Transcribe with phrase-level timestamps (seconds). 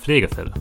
[0.00, 0.52] Pflegefälle.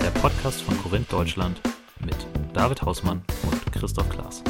[0.00, 1.60] Der Podcast von Korinth Deutschland
[2.04, 2.16] mit
[2.54, 4.42] David Hausmann und Christoph Klaas.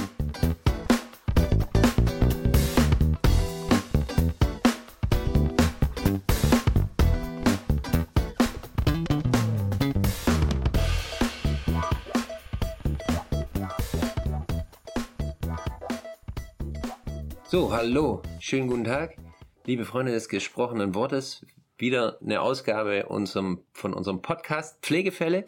[17.49, 19.17] So, hallo, schönen guten Tag,
[19.65, 21.45] liebe Freunde des gesprochenen Wortes.
[21.79, 25.47] Wieder eine Ausgabe unserem, von unserem Podcast Pflegefälle.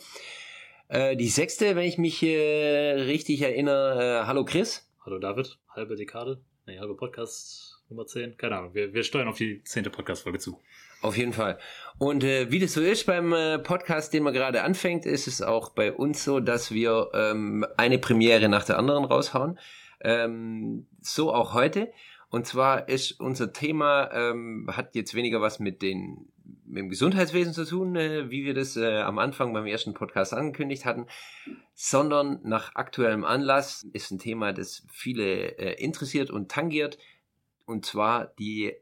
[0.88, 4.22] Äh, die sechste, wenn ich mich äh, richtig erinnere.
[4.22, 4.88] Äh, hallo Chris.
[5.04, 9.36] Hallo David, halbe Dekade, nee, halbe Podcast Nummer 10, keine Ahnung, wir, wir steuern auf
[9.36, 10.60] die zehnte Podcast-Folge zu.
[11.02, 11.58] Auf jeden Fall.
[11.98, 15.42] Und äh, wie das so ist beim äh, Podcast, den man gerade anfängt, ist es
[15.42, 19.58] auch bei uns so, dass wir ähm, eine Premiere nach der anderen raushauen.
[20.00, 21.92] Ähm, so auch heute.
[22.32, 26.32] Und zwar ist unser Thema, ähm, hat jetzt weniger was mit, den,
[26.64, 30.32] mit dem Gesundheitswesen zu tun, äh, wie wir das äh, am Anfang beim ersten Podcast
[30.32, 31.08] angekündigt hatten,
[31.74, 36.96] sondern nach aktuellem Anlass ist ein Thema, das viele äh, interessiert und tangiert,
[37.66, 38.76] und zwar die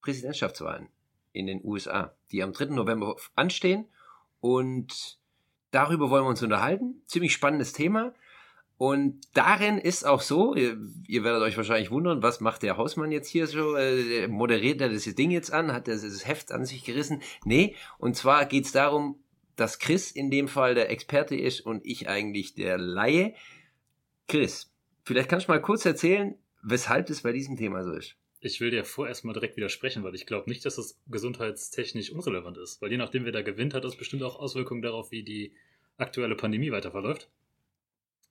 [0.00, 0.86] Präsidentschaftswahlen
[1.32, 2.66] in den USA, die am 3.
[2.66, 3.86] November anstehen.
[4.38, 5.18] Und
[5.72, 7.02] darüber wollen wir uns unterhalten.
[7.06, 8.14] Ziemlich spannendes Thema.
[8.78, 13.10] Und darin ist auch so, ihr, ihr, werdet euch wahrscheinlich wundern, was macht der Hausmann
[13.10, 13.74] jetzt hier so?
[13.74, 15.72] Äh, moderiert er das Ding jetzt an?
[15.72, 17.20] Hat er das Heft an sich gerissen?
[17.44, 19.18] Nee, und zwar geht's darum,
[19.56, 23.34] dass Chris in dem Fall der Experte ist und ich eigentlich der Laie.
[24.28, 28.14] Chris, vielleicht kannst du mal kurz erzählen, weshalb es bei diesem Thema so ist.
[28.40, 32.56] Ich will dir vorerst mal direkt widersprechen, weil ich glaube nicht, dass das gesundheitstechnisch unrelevant
[32.58, 32.80] ist.
[32.80, 35.52] Weil je nachdem, wer da gewinnt, hat das bestimmt auch Auswirkungen darauf, wie die
[35.96, 37.28] aktuelle Pandemie weiter verläuft.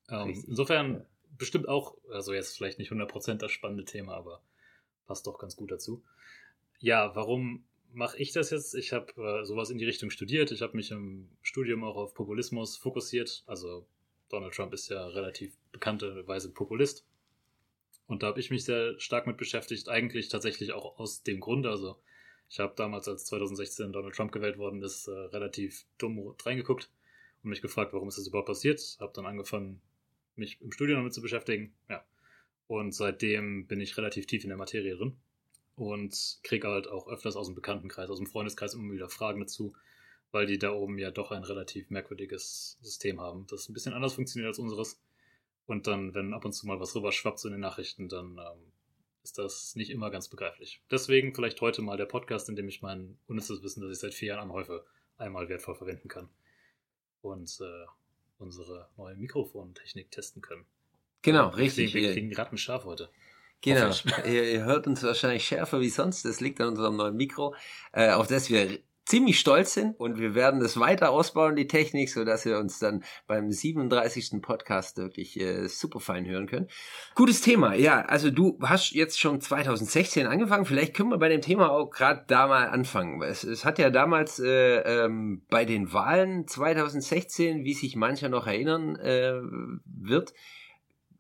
[0.10, 1.06] Ähm, insofern
[1.38, 4.42] bestimmt auch, also jetzt vielleicht nicht 100% das spannende Thema, aber
[5.06, 6.04] passt doch ganz gut dazu.
[6.80, 8.76] Ja, warum mache ich das jetzt?
[8.76, 10.52] Ich habe äh, sowas in die Richtung studiert.
[10.52, 13.44] Ich habe mich im Studium auch auf Populismus fokussiert.
[13.48, 13.86] Also
[14.30, 17.06] Donald Trump ist ja relativ bekannterweise Populist.
[18.08, 21.70] Und da habe ich mich sehr stark mit beschäftigt, eigentlich tatsächlich auch aus dem Grunde.
[21.70, 21.98] Also
[22.50, 26.90] ich habe damals, als 2016 Donald Trump gewählt worden ist, äh, relativ dumm reingeguckt
[27.44, 28.98] und mich gefragt, warum ist das überhaupt passiert.
[29.00, 29.82] Habe dann angefangen,
[30.38, 31.74] mich im Studium damit zu beschäftigen.
[31.90, 32.04] Ja.
[32.68, 35.18] Und seitdem bin ich relativ tief in der Materie drin
[35.76, 39.74] und kriege halt auch öfters aus dem Bekanntenkreis, aus dem Freundeskreis immer wieder Fragen dazu,
[40.32, 44.14] weil die da oben ja doch ein relativ merkwürdiges System haben, das ein bisschen anders
[44.14, 45.00] funktioniert als unseres.
[45.66, 48.38] Und dann, wenn ab und zu mal was rüber schwappt so in den Nachrichten, dann
[48.38, 48.72] ähm,
[49.24, 50.82] ist das nicht immer ganz begreiflich.
[50.90, 54.14] Deswegen vielleicht heute mal der Podcast, in dem ich mein unnützes Wissen, das ich seit
[54.14, 54.86] vier Jahren anhäufe,
[55.18, 56.30] einmal wertvoll verwenden kann.
[57.22, 57.86] Und äh,
[58.40, 60.66] unsere neue Mikrofontechnik testen können.
[61.22, 61.94] Genau, richtig.
[61.94, 63.10] Wir kriegen rattenscharf heute.
[63.62, 63.92] Genau,
[64.26, 66.26] ihr, ihr, hört uns wahrscheinlich schärfer wie sonst.
[66.26, 67.56] Das liegt an unserem neuen Mikro,
[67.92, 72.10] äh, auf das wir ziemlich stolz sind und wir werden das weiter ausbauen, die Technik,
[72.10, 74.42] so dass wir uns dann beim 37.
[74.42, 76.68] Podcast wirklich äh, super fein hören können.
[77.16, 81.42] Gutes Thema, ja, also du hast jetzt schon 2016 angefangen, vielleicht können wir bei dem
[81.42, 83.22] Thema auch gerade da mal anfangen.
[83.22, 88.46] Es, es hat ja damals äh, ähm, bei den Wahlen 2016, wie sich mancher noch
[88.46, 89.40] erinnern äh,
[89.86, 90.34] wird,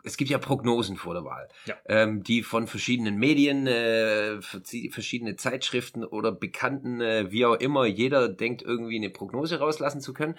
[0.07, 1.75] es gibt ja Prognosen vor der Wahl, ja.
[1.85, 8.29] ähm, die von verschiedenen Medien, äh, verschiedene Zeitschriften oder Bekannten, äh, wie auch immer, jeder
[8.29, 10.35] denkt irgendwie eine Prognose rauslassen zu können.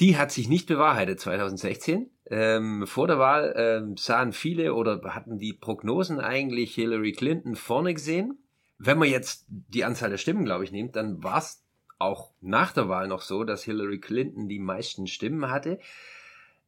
[0.00, 2.10] Die hat sich nicht bewahrheitet 2016.
[2.28, 7.94] Ähm, vor der Wahl ähm, sahen viele oder hatten die Prognosen eigentlich Hillary Clinton vorne
[7.94, 8.38] gesehen.
[8.78, 11.62] Wenn man jetzt die Anzahl der Stimmen, glaube ich, nimmt, dann war es
[11.98, 15.78] auch nach der Wahl noch so, dass Hillary Clinton die meisten Stimmen hatte.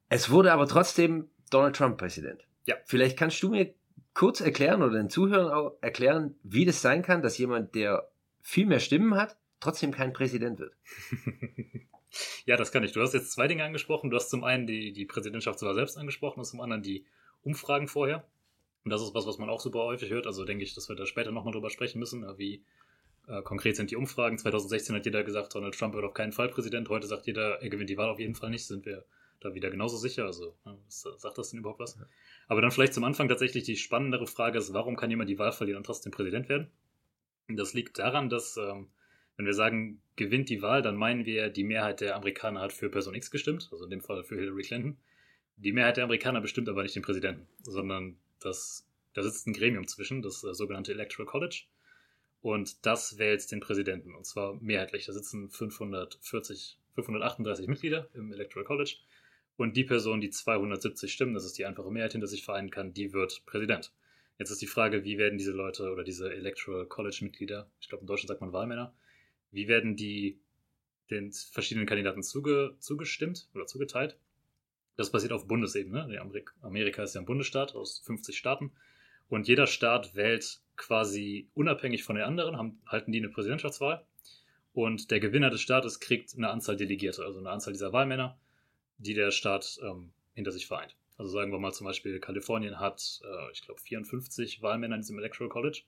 [0.08, 2.46] Es wurde aber trotzdem Donald Trump Präsident.
[2.66, 2.76] Ja.
[2.84, 3.74] Vielleicht kannst du mir
[4.14, 8.08] kurz erklären oder den Zuhörern auch erklären, wie das sein kann, dass jemand, der
[8.42, 10.74] viel mehr Stimmen hat, trotzdem kein Präsident wird.
[12.46, 12.92] ja, das kann ich.
[12.92, 14.10] Du hast jetzt zwei Dinge angesprochen.
[14.10, 17.06] Du hast zum einen die, die Präsidentschaftswahl selbst angesprochen und zum anderen die
[17.42, 18.24] Umfragen vorher.
[18.84, 20.26] Und das ist was, was man auch super häufig hört.
[20.26, 22.62] Also denke ich, dass wir da später nochmal drüber sprechen müssen, wie
[23.26, 24.38] äh, konkret sind die Umfragen.
[24.38, 26.88] 2016 hat jeder gesagt, Donald Trump wird auf keinen Fall Präsident.
[26.90, 28.66] Heute sagt jeder, er gewinnt die Wahl auf jeden Fall nicht.
[28.66, 29.04] Sind wir
[29.40, 30.24] da wieder genauso sicher.
[30.24, 30.56] Also,
[30.88, 31.98] sagt das denn überhaupt was?
[32.48, 35.52] Aber dann vielleicht zum Anfang tatsächlich die spannendere Frage ist, warum kann jemand die Wahl
[35.52, 36.70] verlieren und trotzdem Präsident werden?
[37.48, 38.88] Das liegt daran, dass, ähm,
[39.36, 42.88] wenn wir sagen, gewinnt die Wahl, dann meinen wir, die Mehrheit der Amerikaner hat für
[42.88, 44.96] Person X gestimmt, also in dem Fall für Hillary Clinton.
[45.56, 49.86] Die Mehrheit der Amerikaner bestimmt aber nicht den Präsidenten, sondern das, da sitzt ein Gremium
[49.86, 51.64] zwischen, das äh, sogenannte Electoral College.
[52.44, 54.14] Und das wählt den Präsidenten.
[54.14, 55.06] Und zwar mehrheitlich.
[55.06, 58.96] Da sitzen 540, 538 Mitglieder im Electoral College.
[59.56, 62.92] Und die Person, die 270 Stimmen, das ist die einfache Mehrheit, hinter sich vereinen kann,
[62.92, 63.92] die wird Präsident.
[64.38, 68.06] Jetzt ist die Frage, wie werden diese Leute oder diese Electoral College-Mitglieder, ich glaube in
[68.08, 68.92] Deutschland sagt man Wahlmänner,
[69.52, 70.40] wie werden die
[71.10, 74.18] den verschiedenen Kandidaten zuge, zugestimmt oder zugeteilt?
[74.96, 76.20] Das passiert auf Bundesebene.
[76.62, 78.72] Amerika ist ja ein Bundesstaat aus 50 Staaten.
[79.28, 84.04] Und jeder Staat wählt quasi unabhängig von den anderen, haben, halten die eine Präsidentschaftswahl.
[84.72, 88.38] Und der Gewinner des Staates kriegt eine Anzahl Delegierte, also eine Anzahl dieser Wahlmänner,
[88.98, 90.96] die der Staat ähm, hinter sich vereint.
[91.16, 95.18] Also sagen wir mal zum Beispiel, Kalifornien hat, äh, ich glaube, 54 Wahlmänner in diesem
[95.18, 95.82] Electoral College.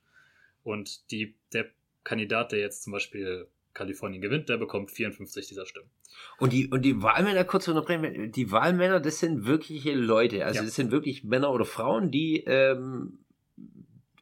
[0.63, 1.67] Und die, der
[2.05, 5.91] Kandidat, der jetzt zum Beispiel Kalifornien gewinnt, der bekommt 54 dieser Stimmen.
[6.39, 10.45] Und die, und die Wahlmänner, kurz unterbrechen, die Wahlmänner, das sind wirkliche Leute.
[10.45, 10.65] Also ja.
[10.65, 13.19] das sind wirklich Männer oder Frauen, die ähm,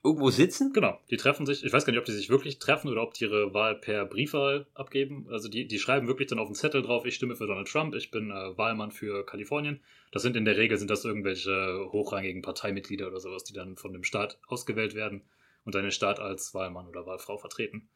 [0.04, 0.72] irgendwo sitzen?
[0.74, 1.64] Genau, die treffen sich.
[1.64, 4.04] Ich weiß gar nicht, ob die sich wirklich treffen oder ob die ihre Wahl per
[4.04, 5.26] Briefwahl abgeben.
[5.30, 7.94] Also die, die schreiben wirklich dann auf den Zettel drauf, ich stimme für Donald Trump,
[7.94, 9.80] ich bin äh, Wahlmann für Kalifornien.
[10.12, 13.92] Das sind in der Regel sind das irgendwelche hochrangigen Parteimitglieder oder sowas, die dann von
[13.94, 15.22] dem Staat ausgewählt werden
[15.64, 17.88] und dann den Staat als Wahlmann oder Wahlfrau vertreten.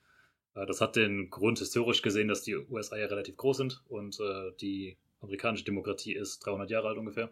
[0.55, 4.19] Äh, das hat den Grund historisch gesehen, dass die USA ja relativ groß sind und
[4.19, 7.29] äh, die amerikanische Demokratie ist 300 Jahre alt ungefähr.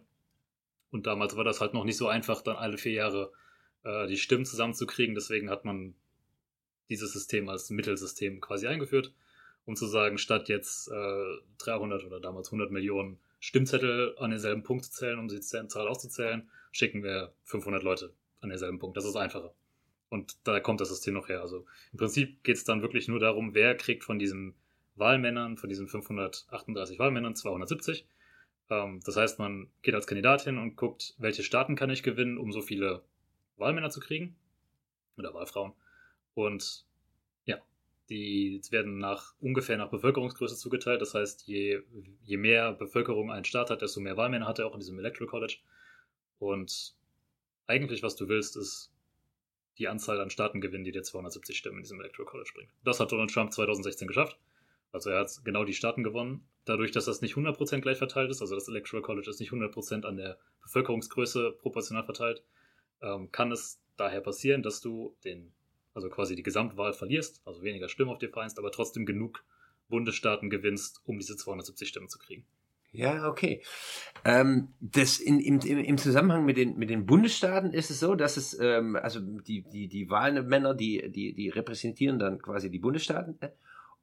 [0.91, 3.31] Und damals war das halt noch nicht so einfach, dann alle vier Jahre
[3.87, 5.15] äh, die Stimmen zusammenzukriegen.
[5.15, 5.95] Deswegen hat man
[6.89, 9.13] dieses System als Mittelsystem quasi eingeführt,
[9.65, 14.85] um zu sagen, statt jetzt äh, 300 oder damals 100 Millionen Stimmzettel an denselben Punkt
[14.85, 18.97] zu zählen, um die Zahl auszuzählen, schicken wir 500 Leute an denselben Punkt.
[18.97, 19.53] Das ist einfacher.
[20.09, 21.41] Und da kommt das System noch her.
[21.41, 24.55] Also im Prinzip geht es dann wirklich nur darum, wer kriegt von diesen
[24.95, 28.07] Wahlmännern, von diesen 538 Wahlmännern 270.
[28.69, 32.37] Ähm, das heißt, man geht als Kandidat hin und guckt, welche Staaten kann ich gewinnen,
[32.37, 33.03] um so viele
[33.57, 34.35] Wahlmänner zu kriegen.
[35.17, 35.73] Oder Wahlfrauen.
[36.35, 36.85] Und
[37.45, 37.57] ja,
[38.09, 41.01] die werden nach ungefähr nach Bevölkerungsgröße zugeteilt.
[41.01, 41.81] Das heißt, je,
[42.23, 45.29] je mehr Bevölkerung ein Staat hat, desto mehr Wahlmänner hat er auch in diesem Electoral
[45.29, 45.57] College.
[46.39, 46.95] Und
[47.65, 48.93] eigentlich, was du willst, ist
[49.77, 52.71] die Anzahl an Staaten gewinnen, die dir 270 Stimmen in diesem Electoral College bringt.
[52.83, 54.37] Das hat Donald Trump 2016 geschafft.
[54.91, 56.47] Also er hat genau die Staaten gewonnen.
[56.65, 60.05] Dadurch, dass das nicht 100% gleich verteilt ist, also das Electoral College ist nicht 100%
[60.05, 62.43] an der Bevölkerungsgröße proportional verteilt,
[63.01, 65.51] ähm, kann es daher passieren, dass du den,
[65.93, 69.43] also quasi die Gesamtwahl verlierst, also weniger Stimmen auf dir vereinst, aber trotzdem genug
[69.89, 72.45] Bundesstaaten gewinnst, um diese 270 Stimmen zu kriegen.
[72.91, 73.61] Ja, okay.
[74.25, 78.37] Ähm, das in, im, im Zusammenhang mit den, mit den Bundesstaaten ist es so, dass
[78.37, 83.37] es, ähm, also die, die, die Wahlmänner, die, die, die repräsentieren dann quasi die Bundesstaaten.
[83.41, 83.53] Ne?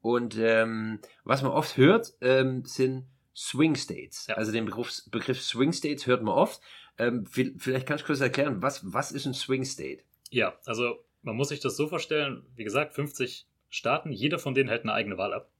[0.00, 4.26] Und ähm, was man oft hört, ähm, sind Swing States.
[4.28, 4.34] Ja.
[4.34, 6.60] Also den Begriff, Begriff Swing States hört man oft.
[6.98, 10.02] Ähm, vielleicht kannst du kurz erklären, was, was ist ein Swing State?
[10.30, 14.68] Ja, also man muss sich das so vorstellen, wie gesagt, 50 Staaten, jeder von denen
[14.68, 15.50] hält eine eigene Wahl ab.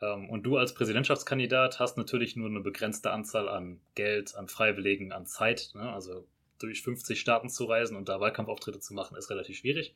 [0.00, 5.12] Ähm, und du als Präsidentschaftskandidat hast natürlich nur eine begrenzte Anzahl an Geld, an Freiwilligen,
[5.12, 5.70] an Zeit.
[5.74, 5.90] Ne?
[5.92, 6.26] Also
[6.58, 9.94] durch 50 Staaten zu reisen und da Wahlkampfauftritte zu machen, ist relativ schwierig.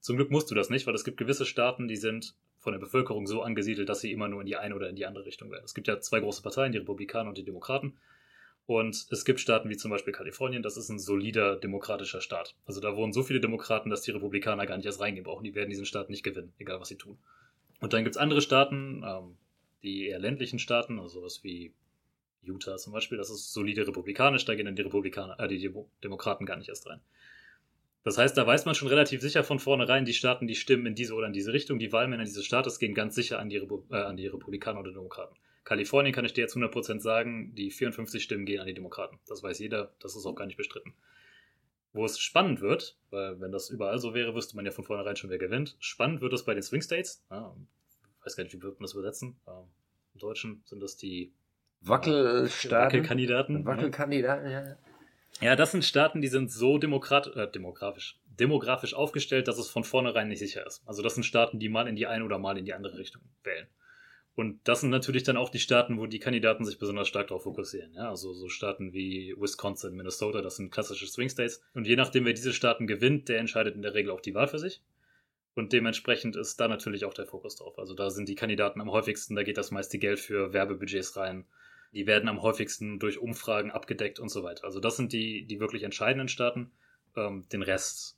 [0.00, 2.80] Zum Glück musst du das nicht, weil es gibt gewisse Staaten, die sind von der
[2.80, 5.50] Bevölkerung so angesiedelt, dass sie immer nur in die eine oder in die andere Richtung
[5.50, 5.64] werden.
[5.64, 7.96] Es gibt ja zwei große Parteien, die Republikaner und die Demokraten.
[8.66, 12.54] Und es gibt Staaten wie zum Beispiel Kalifornien, das ist ein solider demokratischer Staat.
[12.64, 15.44] Also da wohnen so viele Demokraten, dass die Republikaner gar nicht erst reingehen brauchen.
[15.44, 17.18] Die werden diesen Staat nicht gewinnen, egal was sie tun.
[17.80, 19.36] Und dann gibt es andere Staaten, ähm,
[19.82, 21.72] die eher ländlichen Staaten, also sowas wie
[22.42, 25.88] Utah zum Beispiel, das ist solide republikanisch, da gehen dann die Republikaner, äh, die Demo
[26.02, 27.00] Demokraten gar nicht erst rein.
[28.04, 30.94] Das heißt, da weiß man schon relativ sicher von vornherein, die Staaten, die stimmen in
[30.94, 33.84] diese oder in diese Richtung, die Wahlmänner dieses Staates gehen ganz sicher an die, Repu
[33.90, 35.36] äh, an die Republikaner oder Demokraten.
[35.64, 39.18] Kalifornien kann ich dir jetzt 100% sagen, die 54 Stimmen gehen an die Demokraten.
[39.26, 40.94] Das weiß jeder, das ist auch gar nicht bestritten.
[41.92, 45.16] Wo es spannend wird, weil wenn das überall so wäre, wüsste man ja von vornherein
[45.16, 45.76] schon, wer gewinnt.
[45.78, 47.24] Spannend wird es bei den Swing States.
[47.30, 47.54] Ja,
[48.18, 49.36] ich weiß gar nicht, wie wird man das übersetzen.
[49.46, 49.64] Ähm,
[50.14, 51.32] Im Deutschen sind das die
[51.82, 52.86] Wackelstaaten.
[52.86, 53.64] Wackelkandidaten.
[53.66, 54.76] Wackelkandidaten, ja.
[55.40, 59.82] Ja, das sind Staaten, die sind so demokrat, äh, demografisch, demografisch aufgestellt, dass es von
[59.82, 60.82] vornherein nicht sicher ist.
[60.86, 63.22] Also das sind Staaten, die mal in die eine oder mal in die andere Richtung
[63.42, 63.66] wählen.
[64.34, 67.42] Und das sind natürlich dann auch die Staaten, wo die Kandidaten sich besonders stark darauf
[67.42, 67.92] fokussieren.
[67.92, 71.62] Ja, also so Staaten wie Wisconsin, Minnesota, das sind klassische Swing States.
[71.74, 74.48] Und je nachdem, wer diese Staaten gewinnt, der entscheidet in der Regel auch die Wahl
[74.48, 74.82] für sich.
[75.54, 77.78] Und dementsprechend ist da natürlich auch der Fokus drauf.
[77.78, 81.44] Also da sind die Kandidaten am häufigsten, da geht das meiste Geld für Werbebudgets rein.
[81.92, 84.64] Die werden am häufigsten durch Umfragen abgedeckt und so weiter.
[84.64, 86.70] Also das sind die, die wirklich entscheidenden Staaten.
[87.16, 88.16] Ähm, den Rest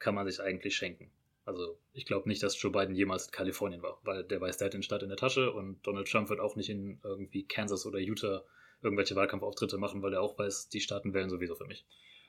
[0.00, 1.12] kann man sich eigentlich schenken.
[1.44, 4.66] Also ich glaube nicht, dass Joe Biden jemals in Kalifornien war, weil der weiß, der
[4.66, 7.84] hat den Staat in der Tasche und Donald Trump wird auch nicht in irgendwie Kansas
[7.84, 8.44] oder Utah
[8.82, 11.84] irgendwelche Wahlkampfauftritte machen, weil er auch weiß, die Staaten wählen sowieso für mich.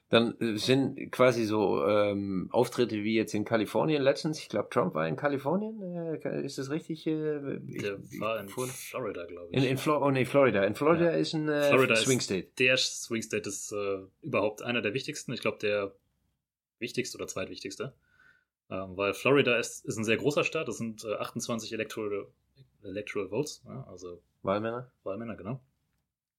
[0.10, 4.40] Dann äh, sind quasi so ähm, Auftritte wie jetzt in Kalifornien letztens.
[4.40, 5.82] Ich glaube, Trump war in Kalifornien.
[5.82, 7.08] Äh, ist das richtig?
[7.08, 9.58] Äh, der ich, war in Florida, glaube ich.
[9.58, 10.64] In, in Flo oh, nee, Florida.
[10.66, 11.18] In Florida ja.
[11.18, 12.50] ist ein äh, Swing State.
[12.60, 15.34] der Swing State ist äh, überhaupt einer der wichtigsten.
[15.34, 15.96] Ich glaube, der
[16.78, 17.94] wichtigste oder zweitwichtigste.
[18.74, 22.26] Ähm, weil Florida ist, ist ein sehr großer Staat, das sind äh, 28 Electoral,
[22.82, 24.92] Electoral Votes, ja, also Wahlmänner.
[25.04, 25.62] Wahlmänner, genau.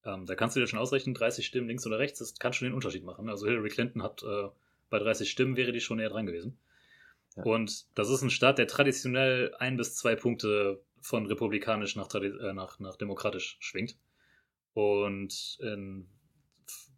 [0.05, 2.67] Ähm, da kannst du dir schon ausrechnen, 30 Stimmen links oder rechts, das kann schon
[2.67, 3.29] den Unterschied machen.
[3.29, 4.49] Also Hillary Clinton hat äh,
[4.91, 6.59] bei 30 Stimmen wäre die schon näher dran gewesen.
[7.37, 7.45] Ja.
[7.45, 12.53] Und das ist ein Staat, der traditionell ein bis zwei Punkte von republikanisch nach, äh,
[12.53, 13.97] nach, nach demokratisch schwingt.
[14.73, 16.09] Und in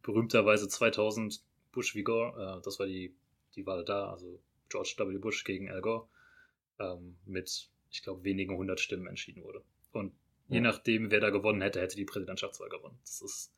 [0.02, 3.14] berühmterweise 2000 Bush wie Gore, äh, das war die,
[3.54, 5.18] die Wahl da, also George W.
[5.18, 6.08] Bush gegen Al Gore,
[6.78, 9.62] ähm, mit, ich glaube, wenigen hundert Stimmen entschieden wurde.
[9.92, 10.12] Und
[10.48, 12.98] je nachdem, wer da gewonnen hätte, hätte die Präsidentschaftswahl gewonnen.
[13.02, 13.52] Das ist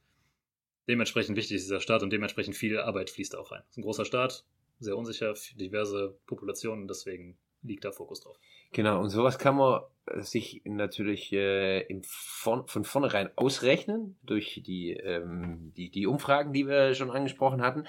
[0.88, 3.62] dementsprechend wichtig, dieser Staat, und dementsprechend viel Arbeit fließt auch rein.
[3.67, 4.45] Es ist ein großer Staat,
[4.81, 8.38] sehr unsicher, diverse Populationen, deswegen liegt da Fokus drauf.
[8.73, 9.83] Genau, und sowas kann man
[10.17, 16.67] sich natürlich äh, im von, von vornherein ausrechnen durch die, ähm, die, die Umfragen, die
[16.67, 17.87] wir schon angesprochen hatten.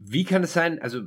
[0.00, 1.02] Wie kann es sein, also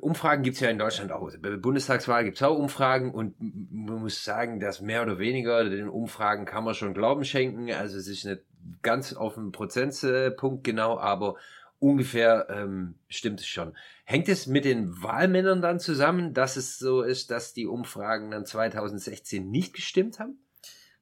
[0.00, 1.30] Umfragen gibt es ja in Deutschland auch.
[1.40, 5.62] Bei der Bundestagswahl gibt es auch Umfragen und man muss sagen, dass mehr oder weniger
[5.68, 7.72] den Umfragen kann man schon Glauben schenken.
[7.72, 8.42] Also es ist nicht
[8.82, 11.36] ganz auf den Prozentpunkt genau, aber
[11.78, 13.76] ungefähr ähm, stimmt es schon.
[14.04, 18.44] Hängt es mit den Wahlmännern dann zusammen, dass es so ist, dass die Umfragen dann
[18.44, 20.38] 2016 nicht gestimmt haben?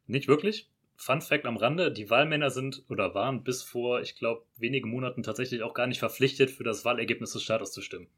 [0.06, 0.69] Nicht wirklich.
[1.00, 5.22] Fun Fact am Rande: Die Wahlmänner sind oder waren bis vor, ich glaube, wenigen Monaten
[5.22, 8.08] tatsächlich auch gar nicht verpflichtet, für das Wahlergebnis des Staates zu stimmen.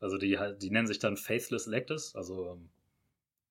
[0.00, 2.70] Also die, die nennen sich dann Faithless Electors, also ähm,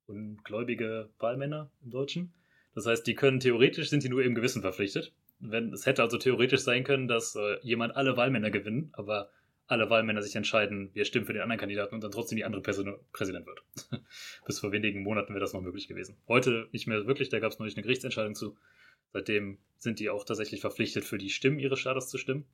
[0.08, 2.34] ungläubige Wahlmänner im Deutschen.
[2.74, 6.18] Das heißt, die können theoretisch, sind die nur im Gewissen verpflichtet wenn, es hätte also
[6.18, 9.32] theoretisch sein können, dass äh, jemand alle Wahlmänner gewinnen, aber
[9.72, 12.62] alle Wahlmänner sich entscheiden, wir stimmen für den anderen Kandidaten und dann trotzdem die andere
[12.62, 13.64] Person Präsident wird.
[14.46, 16.18] Bis vor wenigen Monaten wäre das noch möglich gewesen.
[16.28, 18.58] Heute nicht mehr wirklich, da gab es neulich eine Gerichtsentscheidung zu.
[19.14, 22.46] Seitdem sind die auch tatsächlich verpflichtet, für die Stimmen ihres Staates zu stimmen.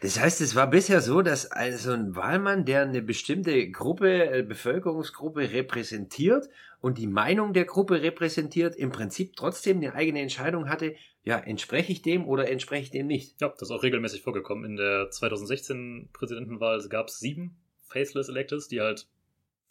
[0.00, 4.42] Das heißt, es war bisher so, dass also ein Wahlmann, der eine bestimmte Gruppe, äh,
[4.42, 6.48] Bevölkerungsgruppe repräsentiert
[6.80, 11.90] und die Meinung der Gruppe repräsentiert, im Prinzip trotzdem eine eigene Entscheidung hatte, ja, entspreche
[11.90, 13.40] ich dem oder entspreche ich dem nicht?
[13.40, 14.64] Ja, das ist auch regelmäßig vorgekommen.
[14.64, 19.06] In der 2016 Präsidentenwahl gab es sieben Faceless Electors, die halt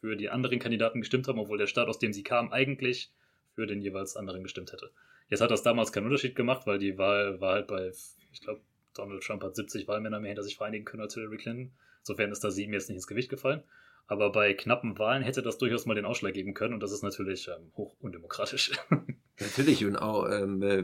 [0.01, 3.12] für die anderen Kandidaten gestimmt haben, obwohl der Staat, aus dem sie kamen, eigentlich
[3.53, 4.91] für den jeweils anderen gestimmt hätte.
[5.29, 7.91] Jetzt hat das damals keinen Unterschied gemacht, weil die Wahl war halt bei,
[8.31, 8.62] ich glaube,
[8.95, 11.72] Donald Trump hat 70 Wahlmänner mehr hinter sich vereinigen können als Hillary Clinton.
[12.00, 13.63] Insofern ist da sieben jetzt nicht ins Gewicht gefallen.
[14.07, 17.03] Aber bei knappen Wahlen hätte das durchaus mal den Ausschlag geben können und das ist
[17.03, 18.72] natürlich ähm, hoch undemokratisch.
[19.40, 20.84] Natürlich und auch, ähm, äh,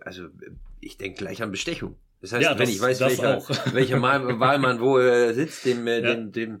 [0.00, 0.28] also
[0.80, 1.96] ich denke gleich an Bestechung.
[2.20, 3.40] Das heißt, ja, das, wenn ich weiß, welcher,
[3.74, 6.14] welcher Wahlmann wo äh, sitzt, dem, äh, ja.
[6.14, 6.60] dem, dem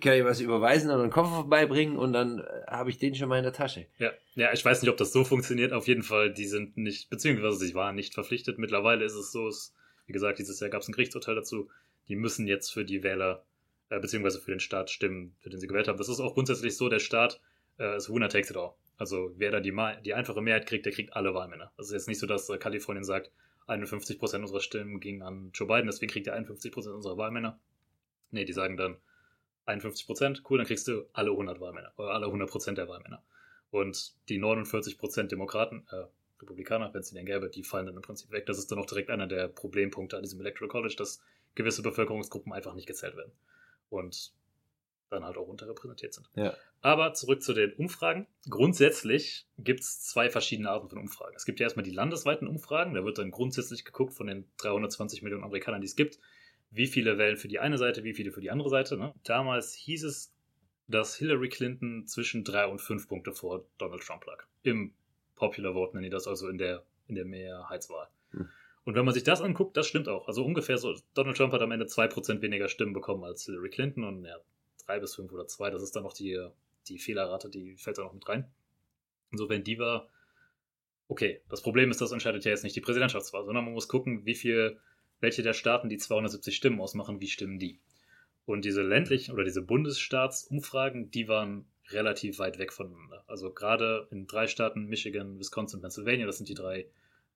[0.00, 3.28] kann ich was überweisen und einen Koffer vorbeibringen und dann äh, habe ich den schon
[3.28, 3.86] mal in der Tasche.
[3.98, 4.12] Ja.
[4.34, 5.72] ja, ich weiß nicht, ob das so funktioniert.
[5.72, 8.58] Auf jeden Fall, die sind nicht, beziehungsweise sie waren nicht verpflichtet.
[8.58, 9.74] Mittlerweile ist es so, es,
[10.06, 11.68] wie gesagt, dieses Jahr gab es ein Gerichtsurteil dazu.
[12.08, 13.44] Die müssen jetzt für die Wähler
[13.90, 15.98] äh, beziehungsweise für den Staat stimmen, für den sie gewählt haben.
[15.98, 17.40] Das ist auch grundsätzlich so, der Staat
[17.78, 18.74] äh, ist winner takes it all.
[18.96, 19.74] Also wer da die,
[20.04, 21.72] die einfache Mehrheit kriegt, der kriegt alle Wahlmänner.
[21.76, 23.30] Das ist jetzt nicht so, dass äh, Kalifornien sagt,
[23.66, 27.58] 51% unserer Stimmen gingen an Joe Biden, deswegen kriegt er 51% unserer Wahlmänner.
[28.30, 28.98] Nee, die sagen dann
[29.66, 33.24] 51%, cool, dann kriegst du alle 100 Wahlmänner, oder alle 100% der Wahlmänner.
[33.70, 36.04] Und die 49% Demokraten, äh,
[36.40, 38.44] Republikaner, wenn es die denn gäbe, die fallen dann im Prinzip weg.
[38.46, 41.22] Das ist dann auch direkt einer der Problempunkte an diesem Electoral College, dass
[41.54, 43.32] gewisse Bevölkerungsgruppen einfach nicht gezählt werden
[43.88, 44.32] und
[45.14, 46.28] dann halt auch unterrepräsentiert sind.
[46.34, 46.54] Ja.
[46.80, 48.26] Aber zurück zu den Umfragen.
[48.48, 51.34] Grundsätzlich gibt es zwei verschiedene Arten von Umfragen.
[51.36, 52.94] Es gibt ja erstmal die landesweiten Umfragen.
[52.94, 56.18] Da wird dann grundsätzlich geguckt von den 320 Millionen Amerikanern, die es gibt,
[56.70, 58.96] wie viele wählen für die eine Seite, wie viele für die andere Seite.
[58.96, 59.14] Ne?
[59.24, 60.34] Damals hieß es,
[60.86, 64.44] dass Hillary Clinton zwischen drei und fünf Punkte vor Donald Trump lag.
[64.62, 64.92] Im
[65.36, 68.08] Popular Vote nennen die das also in der, in der Mehrheitswahl.
[68.30, 68.48] Hm.
[68.84, 70.28] Und wenn man sich das anguckt, das stimmt auch.
[70.28, 74.04] Also ungefähr so, Donald Trump hat am Ende 2% weniger Stimmen bekommen als Hillary Clinton
[74.04, 74.36] und ja,
[74.86, 76.48] 3 bis 5 oder 2, das ist dann noch die,
[76.88, 78.50] die Fehlerrate, die fällt da noch mit rein.
[79.30, 80.08] Insofern die war,
[81.08, 84.24] okay, das Problem ist, das entscheidet ja jetzt nicht die Präsidentschaftswahl, sondern man muss gucken,
[84.26, 84.78] wie viel,
[85.20, 87.80] welche der Staaten die 270 Stimmen ausmachen, wie stimmen die.
[88.46, 93.24] Und diese ländlichen oder diese Bundesstaatsumfragen, die waren relativ weit weg voneinander.
[93.26, 96.86] Also gerade in drei Staaten, Michigan, Wisconsin, Pennsylvania, das sind die drei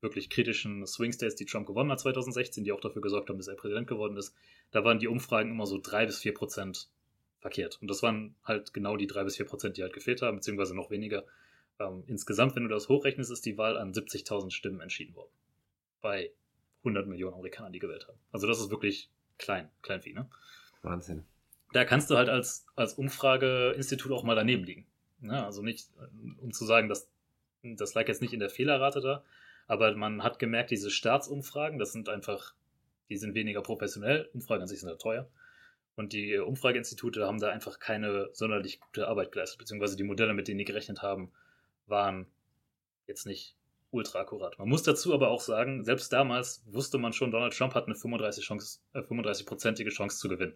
[0.01, 3.49] wirklich kritischen Swing States, die Trump gewonnen hat 2016, die auch dafür gesorgt haben, dass
[3.49, 4.35] er Präsident geworden ist,
[4.71, 6.89] da waren die Umfragen immer so drei bis vier Prozent
[7.41, 7.79] verkehrt.
[7.81, 10.75] Und das waren halt genau die drei bis vier Prozent, die halt gefehlt haben, beziehungsweise
[10.75, 11.25] noch weniger.
[11.79, 15.31] Ähm, insgesamt, wenn du das hochrechnest, ist die Wahl an 70.000 Stimmen entschieden worden.
[16.01, 16.33] Bei
[16.81, 18.19] 100 Millionen Amerikanern, die gewählt haben.
[18.33, 20.29] Also das ist wirklich klein, klein viel, ne?
[20.83, 21.25] Wahnsinn.
[21.73, 24.87] Da kannst du halt als, als Umfrageinstitut auch mal daneben liegen.
[25.21, 25.89] Ja, also nicht,
[26.41, 27.11] um zu sagen, dass
[27.63, 29.25] das lag jetzt nicht in der Fehlerrate da,
[29.67, 32.55] aber man hat gemerkt, diese Staatsumfragen, das sind einfach,
[33.11, 34.31] die sind weniger professionell.
[34.33, 35.29] Umfragen an sich sind halt teuer.
[35.99, 40.47] Und die Umfrageinstitute haben da einfach keine sonderlich gute Arbeit geleistet, beziehungsweise die Modelle, mit
[40.47, 41.33] denen die gerechnet haben,
[41.89, 42.29] waren
[43.09, 43.57] jetzt nicht
[43.91, 44.57] ultra akkurat.
[44.61, 47.97] Man muss dazu aber auch sagen, selbst damals wusste man schon, Donald Trump hat eine
[47.97, 50.55] 35 Chance, äh, 35-prozentige Chance zu gewinnen.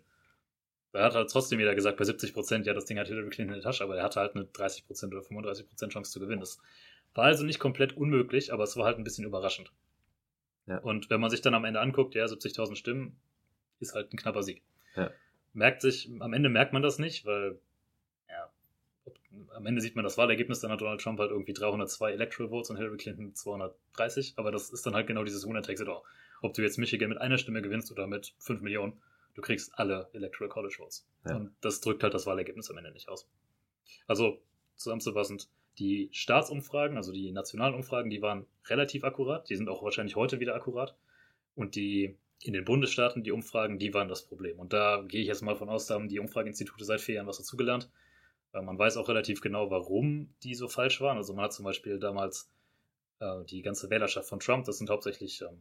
[0.92, 3.56] Da hat halt trotzdem jeder gesagt, bei 70 Prozent, ja, das Ding hat Hillary Clinton
[3.56, 6.20] in der Tasche, aber er hatte halt eine 30 Prozent oder 35 Prozent Chance zu
[6.20, 6.40] gewinnen.
[6.40, 6.60] Das
[7.14, 9.72] war also nicht komplett unmöglich, aber es war halt ein bisschen überraschend.
[10.66, 10.78] Ja.
[10.78, 13.16] Und wenn man sich dann am Ende anguckt, ja, 70.000 Stimmen
[13.80, 14.62] ist halt ein knapper Sieg.
[14.94, 15.10] Ja.
[15.54, 17.58] Merkt sich, am Ende merkt man das nicht, weil
[19.54, 22.70] am Ende sieht man das Wahlergebnis, dann hat Donald Trump halt irgendwie 302 Electoral Votes
[22.70, 26.02] und Hillary Clinton 230, aber das ist dann halt genau dieses Winner takes it all.
[26.42, 29.00] Ob du jetzt Michigan mit einer Stimme gewinnst oder mit 5 Millionen,
[29.34, 31.06] du kriegst alle Electoral College Votes.
[31.26, 31.36] Ja.
[31.36, 33.28] Und das drückt halt das Wahlergebnis am Ende nicht aus.
[34.06, 34.40] Also,
[34.76, 40.16] zusammenzufassend, die Staatsumfragen, also die nationalen Umfragen, die waren relativ akkurat, die sind auch wahrscheinlich
[40.16, 40.94] heute wieder akkurat.
[41.54, 44.58] Und die in den Bundesstaaten, die Umfragen, die waren das Problem.
[44.58, 47.26] Und da gehe ich jetzt mal von aus, da haben die Umfrageinstitute seit vier Jahren
[47.26, 47.90] was dazugelernt.
[48.52, 51.16] Man weiß auch relativ genau, warum die so falsch waren.
[51.16, 52.50] Also man hat zum Beispiel damals
[53.20, 55.58] äh, die ganze Wählerschaft von Trump, das sind hauptsächlich ähm,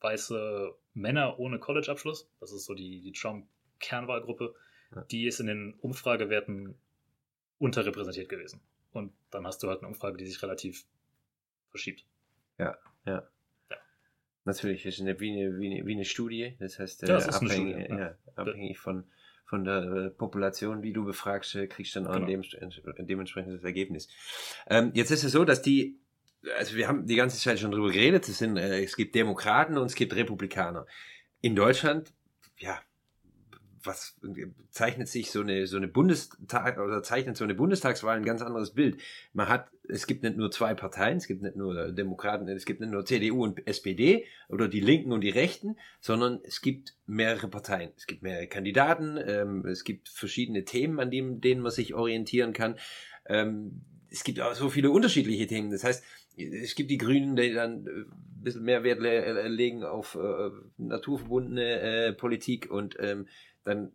[0.00, 2.30] weiße Männer ohne College-Abschluss.
[2.40, 4.54] Das ist so die, die Trump-Kernwahlgruppe.
[5.10, 6.74] Die ist in den Umfragewerten
[7.58, 8.60] unterrepräsentiert gewesen.
[8.92, 10.84] Und dann hast du halt eine Umfrage, die sich relativ
[11.68, 12.04] verschiebt.
[12.58, 13.28] Ja, ja.
[14.44, 14.52] Ja.
[14.52, 16.56] Natürlich, ist eine, wie, eine, wie, eine, wie eine Studie.
[16.58, 18.14] Das heißt, ja, das äh, abhängig, Studie, ja.
[18.36, 19.04] abhängig von
[19.50, 22.40] von der äh, Population, wie du befragst, äh, kriegst du dann auch genau.
[22.60, 24.08] ein, dementsprechendes Ergebnis.
[24.68, 25.98] Ähm, jetzt ist es so, dass die,
[26.56, 29.76] also wir haben die ganze Zeit schon drüber geredet, es, sind, äh, es gibt Demokraten
[29.76, 30.86] und es gibt Republikaner.
[31.40, 32.12] In Deutschland,
[32.58, 32.78] ja,
[33.82, 34.18] was
[34.70, 38.72] zeichnet sich so eine so eine Bundestag oder zeichnet so eine Bundestagswahl ein ganz anderes
[38.72, 39.00] Bild.
[39.32, 42.80] Man hat es gibt nicht nur zwei Parteien, es gibt nicht nur Demokraten, es gibt
[42.80, 47.48] nicht nur CDU und SPD oder die Linken und die Rechten, sondern es gibt mehrere
[47.48, 51.94] Parteien, es gibt mehrere Kandidaten, ähm, es gibt verschiedene Themen, an denen, denen man sich
[51.94, 52.76] orientieren kann.
[53.26, 55.70] Ähm, es gibt auch so viele unterschiedliche Themen.
[55.70, 56.04] Das heißt,
[56.36, 61.80] es gibt die Grünen, die dann ein bisschen mehr Wert le legen auf äh, naturverbundene
[61.80, 63.26] äh, Politik und ähm,
[63.64, 63.92] dann,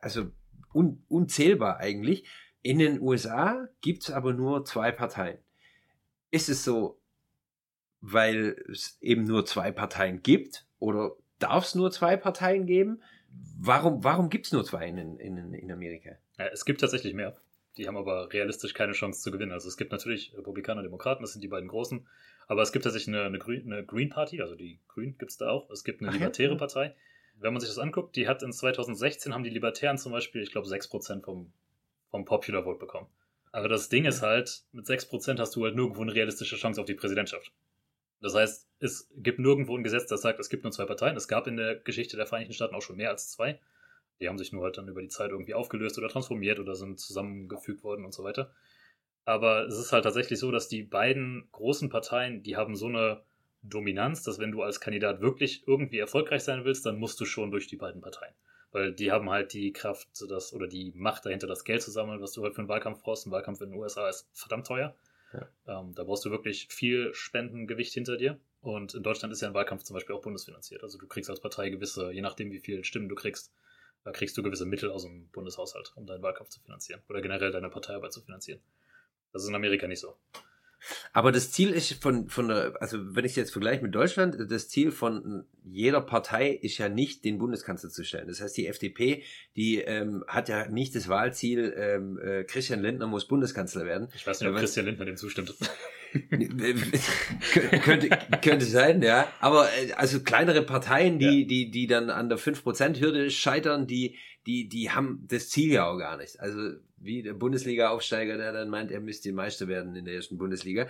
[0.00, 0.30] also
[0.72, 2.24] un, unzählbar eigentlich.
[2.62, 5.38] In den USA gibt es aber nur zwei Parteien.
[6.30, 7.00] Ist es so,
[8.00, 13.02] weil es eben nur zwei Parteien gibt oder darf es nur zwei Parteien geben?
[13.58, 16.10] Warum, warum gibt es nur zwei in, in, in Amerika?
[16.38, 17.36] Ja, es gibt tatsächlich mehr.
[17.76, 19.52] Die haben aber realistisch keine Chance zu gewinnen.
[19.52, 22.06] Also es gibt natürlich Republikaner und Demokraten, das sind die beiden großen.
[22.48, 25.38] Aber es gibt tatsächlich eine, eine, Green, eine Green Party, also die Green gibt es
[25.38, 25.70] da auch.
[25.70, 26.58] Es gibt eine Ach, Libertäre ja?
[26.58, 26.96] Partei
[27.40, 30.52] wenn man sich das anguckt, die hat in 2016 haben die Libertären zum Beispiel, ich
[30.52, 31.52] glaube, 6% vom,
[32.10, 33.08] vom Popular Vote bekommen.
[33.52, 36.86] Aber das Ding ist halt, mit 6% hast du halt nirgendwo eine realistische Chance auf
[36.86, 37.52] die Präsidentschaft.
[38.20, 41.16] Das heißt, es gibt nirgendwo ein Gesetz, das sagt, es gibt nur zwei Parteien.
[41.16, 43.58] Es gab in der Geschichte der Vereinigten Staaten auch schon mehr als zwei.
[44.20, 47.00] Die haben sich nur halt dann über die Zeit irgendwie aufgelöst oder transformiert oder sind
[47.00, 48.52] zusammengefügt worden und so weiter.
[49.24, 53.22] Aber es ist halt tatsächlich so, dass die beiden großen Parteien, die haben so eine
[53.62, 57.50] Dominanz, dass wenn du als Kandidat wirklich irgendwie erfolgreich sein willst, dann musst du schon
[57.50, 58.34] durch die beiden Parteien.
[58.72, 62.20] Weil die haben halt die Kraft das, oder die Macht dahinter, das Geld zu sammeln,
[62.20, 63.26] was du halt für einen Wahlkampf brauchst.
[63.26, 64.94] Ein Wahlkampf in den USA ist verdammt teuer.
[65.32, 65.80] Ja.
[65.80, 68.38] Ähm, da brauchst du wirklich viel Spendengewicht hinter dir.
[68.60, 70.82] Und in Deutschland ist ja ein Wahlkampf zum Beispiel auch bundesfinanziert.
[70.82, 73.52] Also du kriegst als Partei gewisse, je nachdem wie viele Stimmen du kriegst,
[74.04, 77.02] da kriegst du gewisse Mittel aus dem Bundeshaushalt, um deinen Wahlkampf zu finanzieren.
[77.08, 78.60] Oder generell deine Parteiarbeit zu finanzieren.
[79.32, 80.16] Das ist in Amerika nicht so.
[81.12, 84.36] Aber das Ziel ist von, von der, also wenn ich es jetzt vergleiche mit Deutschland,
[84.50, 88.28] das Ziel von jeder Partei ist ja nicht, den Bundeskanzler zu stellen.
[88.28, 89.22] Das heißt, die FDP,
[89.56, 94.08] die ähm, hat ja nicht das Wahlziel, ähm, äh, Christian Lindner muss Bundeskanzler werden.
[94.14, 95.54] Ich weiß nicht, ob Christian Lindner dem zustimmt.
[97.84, 98.08] könnte,
[98.42, 99.28] könnte sein, ja.
[99.40, 101.46] Aber äh, also kleinere Parteien, die, ja.
[101.46, 104.16] die, die dann an der 5%-Hürde scheitern, die,
[104.46, 106.40] die, die haben das Ziel ja auch gar nicht.
[106.40, 106.58] Also
[107.00, 110.86] wie der Bundesliga-Aufsteiger, der dann meint, er müsste Meister werden in der ersten Bundesliga.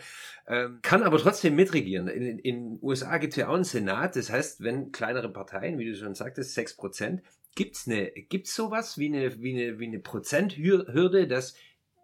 [0.46, 2.08] Ähm, kann aber trotzdem mitregieren.
[2.08, 5.86] In den USA gibt es ja auch einen Senat, das heißt, wenn kleinere Parteien, wie
[5.86, 7.20] du schon sagtest, 6%,
[7.54, 11.54] gibt's eine, gibt's sowas wie eine, wie eine, wie eine Prozenthürde, dass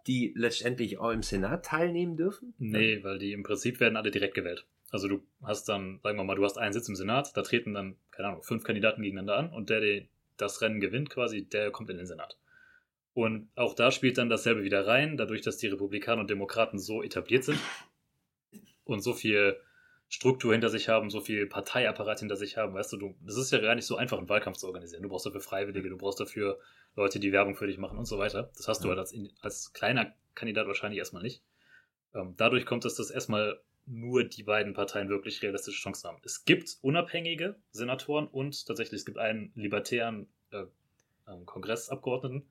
[0.07, 2.55] die letztendlich auch im Senat teilnehmen dürfen?
[2.59, 4.67] Nee, weil die im Prinzip werden alle direkt gewählt.
[4.91, 7.75] Also du hast dann, sagen wir mal, du hast einen Sitz im Senat, da treten
[7.75, 10.03] dann, keine Ahnung, fünf Kandidaten gegeneinander an und der, der
[10.37, 12.39] das Rennen gewinnt quasi, der kommt in den Senat.
[13.17, 17.03] Und auch da spielt dann dasselbe wieder rein, dadurch, dass die Republikaner und Demokraten so
[17.03, 17.59] etabliert sind
[18.85, 19.57] und so viel
[20.11, 23.51] Struktur hinter sich haben, so viel Parteiapparat hinter sich haben, weißt du, du, das ist
[23.53, 25.03] ja gar nicht so einfach, einen Wahlkampf zu organisieren.
[25.03, 26.59] Du brauchst dafür Freiwillige, du brauchst dafür
[26.95, 28.51] Leute, die Werbung für dich machen und so weiter.
[28.55, 31.43] Das hast du halt als, als kleiner Kandidat wahrscheinlich erstmal nicht.
[32.15, 36.21] Ähm, dadurch kommt es, dass erstmal nur die beiden Parteien wirklich realistische Chancen haben.
[36.23, 40.65] Es gibt unabhängige Senatoren und tatsächlich es gibt einen libertären äh,
[41.27, 42.47] ähm, Kongressabgeordneten,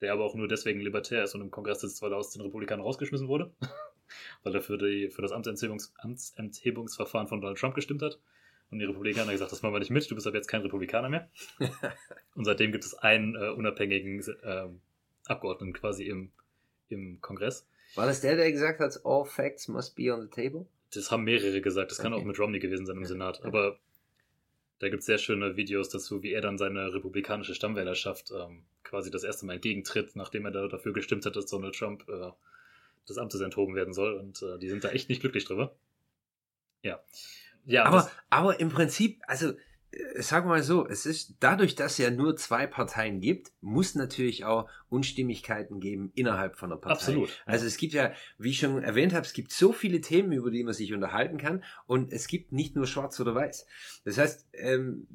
[0.00, 2.42] der aber auch nur deswegen libertär ist und im Kongress sitzt, weil er aus den
[2.42, 3.52] Republikanern rausgeschmissen wurde,
[4.42, 8.18] weil er für, die, für das Amtsenthebungs Amtsenthebungsverfahren von Donald Trump gestimmt hat.
[8.70, 11.08] Und die Republikaner gesagt, das machen wir nicht mit, du bist ab jetzt kein Republikaner
[11.08, 11.30] mehr.
[12.34, 14.68] und seitdem gibt es einen äh, unabhängigen äh,
[15.26, 16.32] Abgeordneten quasi im,
[16.88, 17.68] im Kongress.
[17.94, 20.66] War das der, der gesagt hat, all facts must be on the table?
[20.92, 22.22] Das haben mehrere gesagt, das kann okay.
[22.22, 23.04] auch mit Romney gewesen sein im.
[23.04, 23.44] Senat.
[23.44, 23.78] Aber
[24.78, 29.10] da gibt es sehr schöne Videos dazu, wie er dann seine republikanische Stammwählerschaft ähm, quasi
[29.10, 32.30] das erste Mal entgegentritt, nachdem er da dafür gestimmt hat, dass Donald Trump äh,
[33.08, 34.14] des Amtes enthoben werden soll.
[34.14, 35.74] Und äh, die sind da echt nicht glücklich drüber.
[36.82, 37.00] Ja.
[37.64, 39.54] ja aber, aber im Prinzip, also
[40.18, 43.94] sagen wir mal so, es ist dadurch, dass es ja nur zwei Parteien gibt, muss
[43.94, 46.94] natürlich auch Unstimmigkeiten geben innerhalb von der Partei.
[46.94, 47.42] Absolut.
[47.46, 50.50] Also es gibt ja, wie ich schon erwähnt habe, es gibt so viele Themen, über
[50.50, 53.66] die man sich unterhalten kann und es gibt nicht nur schwarz oder weiß.
[54.04, 55.06] Das heißt, ähm,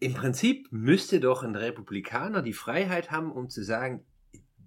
[0.00, 4.04] im Prinzip müsste doch ein Republikaner die Freiheit haben, um zu sagen,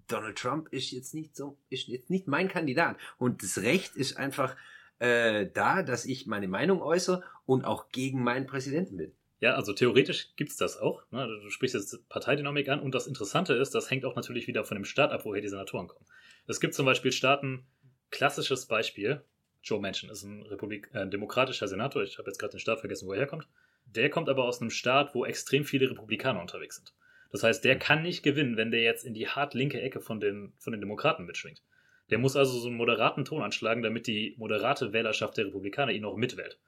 [0.08, 2.98] Donald Trump ist jetzt nicht so, ist jetzt nicht mein Kandidat.
[3.18, 4.58] Und das Recht ist einfach
[5.00, 9.14] äh, da, dass ich meine Meinung äußere und auch gegen meinen Präsidenten bin.
[9.42, 11.04] Ja, also theoretisch gibt es das auch.
[11.10, 11.28] Ne?
[11.42, 14.76] Du sprichst jetzt Parteidynamik an und das Interessante ist, das hängt auch natürlich wieder von
[14.76, 16.06] dem Staat ab, woher die Senatoren kommen.
[16.46, 17.66] Es gibt zum Beispiel Staaten,
[18.12, 19.24] klassisches Beispiel,
[19.64, 23.08] Joe Manchin ist ein, Republik, äh, demokratischer Senator, ich habe jetzt gerade den Staat vergessen,
[23.08, 23.48] wo er herkommt.
[23.86, 26.94] Der kommt aber aus einem Staat, wo extrem viele Republikaner unterwegs sind.
[27.32, 30.20] Das heißt, der kann nicht gewinnen, wenn der jetzt in die hart linke Ecke von
[30.20, 31.64] den, von den Demokraten mitschwingt.
[32.12, 36.06] Der muss also so einen moderaten Ton anschlagen, damit die moderate Wählerschaft der Republikaner ihn
[36.06, 36.60] auch mitwählt.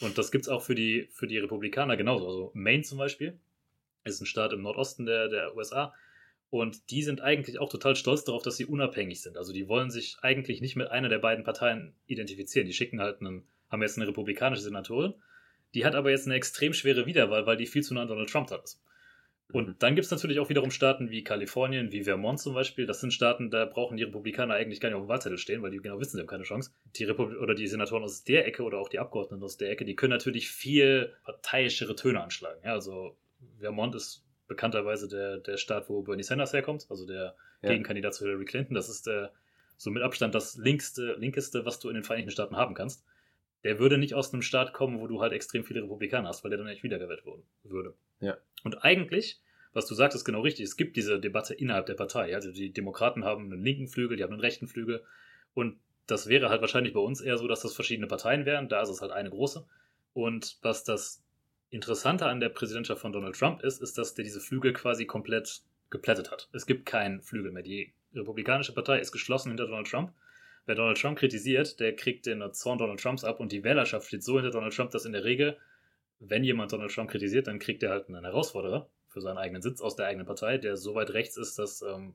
[0.00, 2.26] Und das gibt es auch für die, für die Republikaner genauso.
[2.26, 3.38] Also Maine zum Beispiel
[4.04, 5.94] ist ein Staat im Nordosten der, der USA.
[6.48, 9.36] Und die sind eigentlich auch total stolz darauf, dass sie unabhängig sind.
[9.36, 12.66] Also die wollen sich eigentlich nicht mit einer der beiden Parteien identifizieren.
[12.66, 15.14] Die schicken halt einen, haben jetzt eine republikanische Senatorin.
[15.74, 18.30] Die hat aber jetzt eine extrem schwere Wiederwahl, weil die viel zu nah an Donald
[18.30, 18.82] Trump ist.
[19.52, 19.74] Und mhm.
[19.78, 22.86] dann gibt es natürlich auch wiederum Staaten wie Kalifornien, wie Vermont zum Beispiel.
[22.86, 25.70] Das sind Staaten, da brauchen die Republikaner eigentlich gar nicht auf dem Wahlzettel stehen, weil
[25.70, 26.72] die genau wissen, sie haben keine Chance.
[26.96, 29.84] Die Republik oder die Senatoren aus der Ecke oder auch die Abgeordneten aus der Ecke,
[29.84, 32.60] die können natürlich viel parteiischere Töne anschlagen.
[32.64, 33.16] Ja, also
[33.58, 37.70] Vermont ist bekannterweise der, der Staat, wo Bernie Sanders herkommt, also der ja.
[37.70, 38.74] Gegenkandidat zu Hillary Clinton.
[38.74, 39.32] Das ist der,
[39.76, 43.04] so mit Abstand das linkste, linkeste, was du in den Vereinigten Staaten haben kannst.
[43.62, 46.50] Der würde nicht aus einem Staat kommen, wo du halt extrem viele Republikaner hast, weil
[46.50, 47.24] der dann nicht wiedergewählt
[47.64, 47.94] würde.
[48.20, 48.36] Ja.
[48.64, 49.40] Und eigentlich,
[49.72, 50.64] was du sagst, ist genau richtig.
[50.64, 52.34] Es gibt diese Debatte innerhalb der Partei.
[52.34, 55.02] Also die Demokraten haben einen linken Flügel, die haben einen rechten Flügel.
[55.54, 58.68] Und das wäre halt wahrscheinlich bei uns eher so, dass das verschiedene Parteien wären.
[58.68, 59.64] Da ist es halt eine große.
[60.12, 61.22] Und was das
[61.70, 65.62] Interessante an der Präsidentschaft von Donald Trump ist, ist, dass der diese Flügel quasi komplett
[65.88, 66.48] geplättet hat.
[66.52, 67.62] Es gibt keinen Flügel mehr.
[67.62, 70.12] Die Republikanische Partei ist geschlossen hinter Donald Trump.
[70.66, 74.22] Wer Donald Trump kritisiert, der kriegt den Zorn Donald Trumps ab und die Wählerschaft steht
[74.22, 75.56] so hinter Donald Trump, dass in der Regel
[76.20, 79.80] wenn jemand Donald Trump kritisiert, dann kriegt er halt einen Herausforderer für seinen eigenen Sitz
[79.80, 82.14] aus der eigenen Partei, der so weit rechts ist, dass ähm,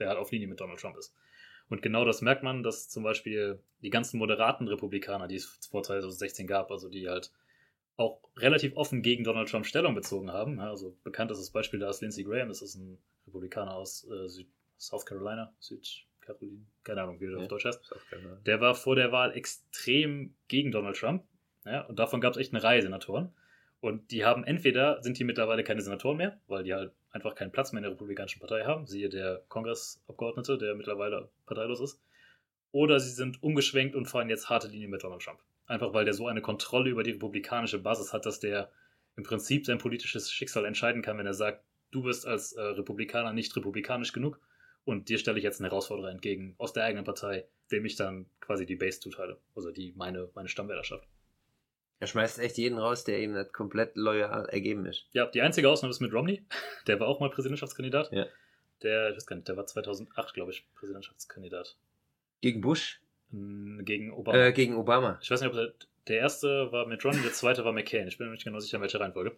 [0.00, 1.14] der halt auf Linie mit Donald Trump ist.
[1.68, 5.82] Und genau das merkt man, dass zum Beispiel die ganzen moderaten Republikaner, die es vor
[5.82, 7.30] 2016 gab, also die halt
[7.96, 10.58] auch relativ offen gegen Donald Trump Stellung bezogen haben.
[10.60, 14.28] Also bekannt ist das Beispiel, da ist Lindsey Graham, das ist ein Republikaner aus äh,
[14.28, 17.80] Süd South Carolina, Südcarolina, keine Ahnung, wie der ja, auf Deutsch heißt.
[18.44, 21.24] Der war vor der Wahl extrem gegen Donald Trump
[21.64, 23.32] ja, und davon gab es echt eine Reihe Senatoren.
[23.80, 27.52] Und die haben entweder, sind die mittlerweile keine Senatoren mehr, weil die halt einfach keinen
[27.52, 32.00] Platz mehr in der Republikanischen Partei haben, siehe der Kongressabgeordnete, der mittlerweile parteilos ist,
[32.72, 35.38] oder sie sind umgeschwenkt und fahren jetzt harte Linie mit Donald Trump.
[35.66, 38.70] Einfach weil der so eine Kontrolle über die republikanische Basis hat, dass der
[39.16, 43.32] im Prinzip sein politisches Schicksal entscheiden kann, wenn er sagt, du bist als äh, Republikaner
[43.32, 44.40] nicht republikanisch genug
[44.84, 48.26] und dir stelle ich jetzt einen Herausforderer entgegen aus der eigenen Partei, dem ich dann
[48.40, 51.06] quasi die Base zuteile, also die meine, meine Stammwählerschaft.
[52.00, 55.06] Er schmeißt echt jeden raus, der ihm nicht komplett loyal ergeben ist.
[55.12, 56.44] Ja, die einzige Ausnahme ist mit Romney.
[56.86, 58.12] Der war auch mal Präsidentschaftskandidat.
[58.12, 58.26] Ja.
[58.82, 61.76] Der, ich weiß gar nicht, der war 2008, glaube ich, Präsidentschaftskandidat.
[62.42, 63.00] Gegen Bush?
[63.30, 64.38] Gegen Obama.
[64.38, 65.18] Äh, gegen Obama.
[65.22, 65.72] Ich weiß nicht, ob der,
[66.08, 68.06] der erste war mit Romney, der zweite war McCain.
[68.06, 69.36] Ich bin mir nicht genau sicher, in welcher Reihenfolge.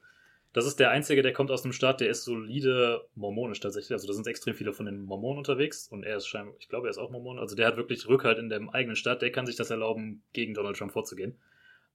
[0.52, 3.92] Das ist der einzige, der kommt aus einem Staat, der ist solide mormonisch tatsächlich.
[3.92, 6.86] Also da sind extrem viele von den Mormonen unterwegs und er ist scheinbar, ich glaube,
[6.88, 7.38] er ist auch Mormon.
[7.38, 10.54] Also der hat wirklich Rückhalt in dem eigenen Staat, der kann sich das erlauben, gegen
[10.54, 11.36] Donald Trump vorzugehen.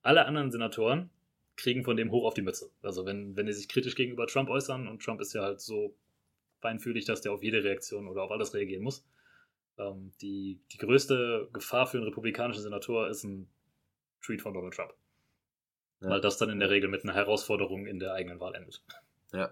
[0.01, 1.09] Alle anderen Senatoren
[1.55, 2.71] kriegen von dem hoch auf die Mütze.
[2.81, 5.95] Also wenn, wenn die sich kritisch gegenüber Trump äußern und Trump ist ja halt so
[6.59, 9.05] feinfühlig, dass der auf jede Reaktion oder auf alles reagieren muss.
[9.77, 13.49] Ähm, die, die größte Gefahr für einen republikanischen Senator ist ein
[14.21, 14.93] Tweet von Donald Trump.
[16.01, 16.09] Ja.
[16.09, 18.83] Weil das dann in der Regel mit einer Herausforderung in der eigenen Wahl endet.
[19.33, 19.51] Ja.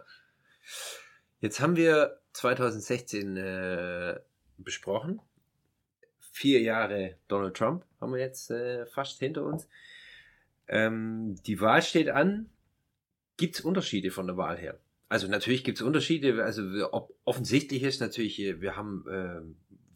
[1.41, 4.19] Jetzt haben wir 2016 äh,
[4.57, 5.21] besprochen.
[6.31, 9.67] Vier Jahre Donald Trump haben wir jetzt äh, fast hinter uns.
[10.69, 12.49] Ähm, die Wahl steht an.
[13.37, 14.79] Gibt es Unterschiede von der Wahl her?
[15.07, 16.43] Also natürlich gibt es Unterschiede.
[16.43, 19.41] Also ob, offensichtlich ist natürlich, wir haben äh,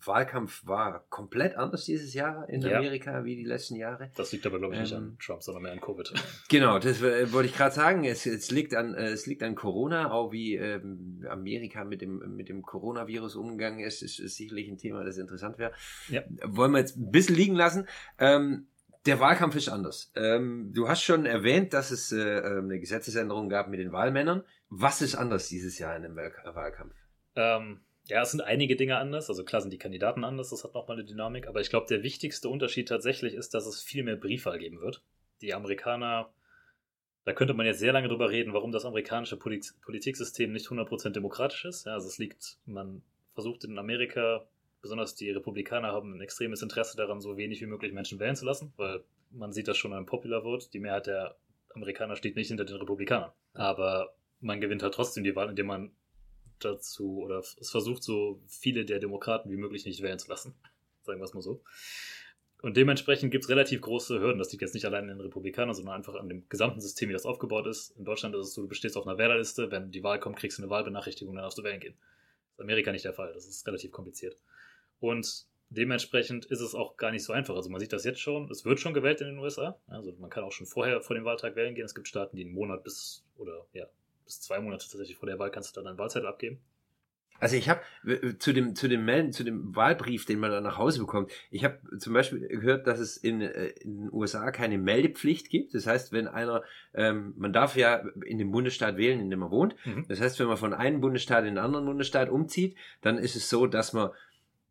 [0.07, 2.77] Wahlkampf war komplett anders dieses Jahr in ja.
[2.77, 4.11] Amerika wie die letzten Jahre.
[4.15, 6.13] Das liegt aber, glaube ich, nicht an ähm, Trump, sondern mehr an Covid.
[6.49, 8.03] Genau, das äh, wollte ich gerade sagen.
[8.03, 12.35] Es, es, liegt an, äh, es liegt an Corona, auch wie ähm, Amerika mit dem,
[12.35, 15.71] mit dem Coronavirus umgegangen ist, ist, ist sicherlich ein Thema, das interessant wäre.
[16.09, 16.23] Ja.
[16.43, 17.87] Wollen wir jetzt ein bisschen liegen lassen.
[18.19, 18.67] Ähm,
[19.05, 20.11] der Wahlkampf ist anders.
[20.15, 24.43] Ähm, du hast schon erwähnt, dass es äh, ähm, eine Gesetzesänderung gab mit den Wahlmännern.
[24.69, 26.95] Was ist anders dieses Jahr in dem Wahlkampf?
[27.35, 29.29] Ähm, ja, es sind einige Dinge anders.
[29.29, 31.47] Also klar sind die Kandidaten anders, das hat nochmal eine Dynamik.
[31.47, 35.03] Aber ich glaube, der wichtigste Unterschied tatsächlich ist, dass es viel mehr Briefwahl geben wird.
[35.41, 36.33] Die Amerikaner,
[37.25, 41.09] da könnte man jetzt sehr lange drüber reden, warum das amerikanische Polit Politiksystem nicht 100%
[41.09, 41.85] demokratisch ist.
[41.85, 44.47] Ja, also es liegt, man versucht in Amerika,
[44.83, 48.45] besonders die Republikaner haben ein extremes Interesse daran, so wenig wie möglich Menschen wählen zu
[48.45, 50.67] lassen, weil man sieht das schon an Popular Vote.
[50.71, 51.37] Die Mehrheit der
[51.73, 53.31] Amerikaner steht nicht hinter den Republikanern.
[53.53, 55.91] Aber man gewinnt halt trotzdem die Wahl, indem man
[56.59, 60.53] dazu oder es versucht, so viele der Demokraten wie möglich nicht wählen zu lassen.
[61.01, 61.63] Sagen wir es mal so.
[62.61, 64.37] Und dementsprechend gibt es relativ große Hürden.
[64.37, 67.13] Das liegt jetzt nicht allein in den Republikanern, sondern einfach an dem gesamten System, wie
[67.13, 67.91] das aufgebaut ist.
[67.97, 69.71] In Deutschland ist es so, du bestehst auf einer Wählerliste.
[69.71, 71.95] Wenn die Wahl kommt, kriegst du eine Wahlbenachrichtigung, dann darfst du wählen gehen.
[71.95, 73.33] Das ist in Amerika nicht der Fall.
[73.33, 74.37] Das ist relativ kompliziert.
[75.03, 77.57] Und dementsprechend ist es auch gar nicht so einfach.
[77.57, 78.49] Also man sieht das jetzt schon.
[78.49, 79.77] Es wird schon gewählt in den USA.
[79.85, 81.83] Also man kann auch schon vorher vor dem Wahltag wählen gehen.
[81.83, 83.85] Es gibt Staaten, die einen Monat bis oder ja,
[84.23, 86.61] bis zwei Monate tatsächlich vor der Wahl kannst du dann einen Wahlzettel abgeben.
[87.41, 87.81] Also ich habe
[88.39, 91.33] zu dem zu dem Melden, zu dem Wahlbrief, den man dann nach Hause bekommt.
[91.51, 95.73] Ich habe zum Beispiel gehört, dass es in, äh, in, den USA keine Meldepflicht gibt.
[95.73, 96.63] Das heißt, wenn einer,
[96.93, 99.75] ähm, man darf ja in dem Bundesstaat wählen, in dem man wohnt.
[99.83, 100.05] Mhm.
[100.07, 103.49] Das heißt, wenn man von einem Bundesstaat in den anderen Bundesstaat umzieht, dann ist es
[103.49, 104.11] so, dass man,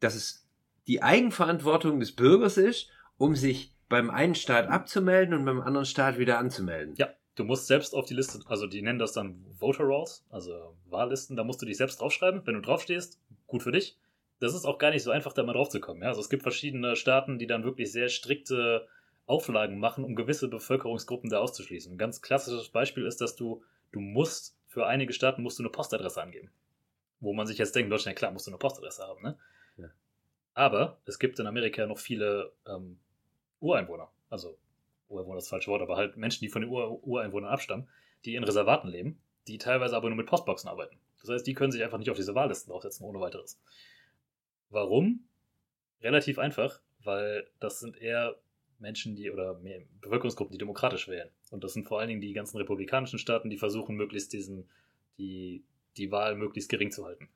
[0.02, 0.48] dass es
[0.86, 6.18] die Eigenverantwortung des Bürgers ist, um sich beim einen Staat abzumelden und beim anderen Staat
[6.18, 6.94] wieder anzumelden.
[6.96, 7.08] Ja.
[7.34, 11.34] Du musst selbst auf die Liste, also die nennen das dann Voter Rolls, also Wahllisten,
[11.34, 12.42] da musst du dich selbst draufschreiben.
[12.44, 13.96] Wenn du draufstehst, gut für dich.
[14.38, 16.02] Das ist auch gar nicht so einfach, da mal draufzukommen.
[16.02, 16.10] Ja?
[16.10, 18.86] Also es gibt verschiedene Staaten, die dann wirklich sehr strikte
[19.24, 21.94] Auflagen machen, um gewisse Bevölkerungsgruppen da auszuschließen.
[21.94, 23.62] Ein ganz klassisches Beispiel ist, dass du,
[23.92, 26.50] du musst, für einige Staaten musst du eine Postadresse angeben.
[27.20, 29.38] Wo man sich jetzt denkt, Deutschland, klar, musst du eine Postadresse haben, ne?
[30.54, 32.98] Aber es gibt in Amerika noch viele ähm,
[33.60, 34.10] Ureinwohner.
[34.28, 34.58] Also
[35.08, 37.88] Ureinwohner ist das falsche Wort, aber halt Menschen, die von den Ur Ureinwohnern abstammen,
[38.24, 40.96] die in Reservaten leben, die teilweise aber nur mit Postboxen arbeiten.
[41.20, 43.60] Das heißt, die können sich einfach nicht auf diese Wahllisten draufsetzen, ohne weiteres.
[44.70, 45.24] Warum?
[46.00, 48.36] Relativ einfach, weil das sind eher
[48.78, 49.60] Menschen, die oder
[50.00, 51.30] Bevölkerungsgruppen, die demokratisch wählen.
[51.50, 54.68] Und das sind vor allen Dingen die ganzen republikanischen Staaten, die versuchen, möglichst diesen,
[55.18, 55.64] die,
[55.96, 57.28] die Wahl möglichst gering zu halten.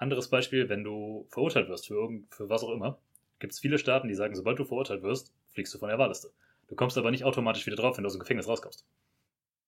[0.00, 2.98] Anderes Beispiel, wenn du verurteilt wirst für, irgend, für was auch immer,
[3.38, 6.30] gibt es viele Staaten, die sagen, sobald du verurteilt wirst, fliegst du von der Wahlliste.
[6.68, 8.86] Du kommst aber nicht automatisch wieder drauf, wenn du aus dem Gefängnis rauskommst.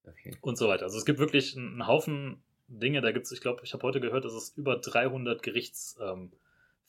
[0.06, 0.36] Okay.
[0.40, 0.84] Und so weiter.
[0.84, 4.00] Also es gibt wirklich einen Haufen Dinge, da gibt es, ich glaube, ich habe heute
[4.00, 6.32] gehört, dass es über 300 Gerichtsfälle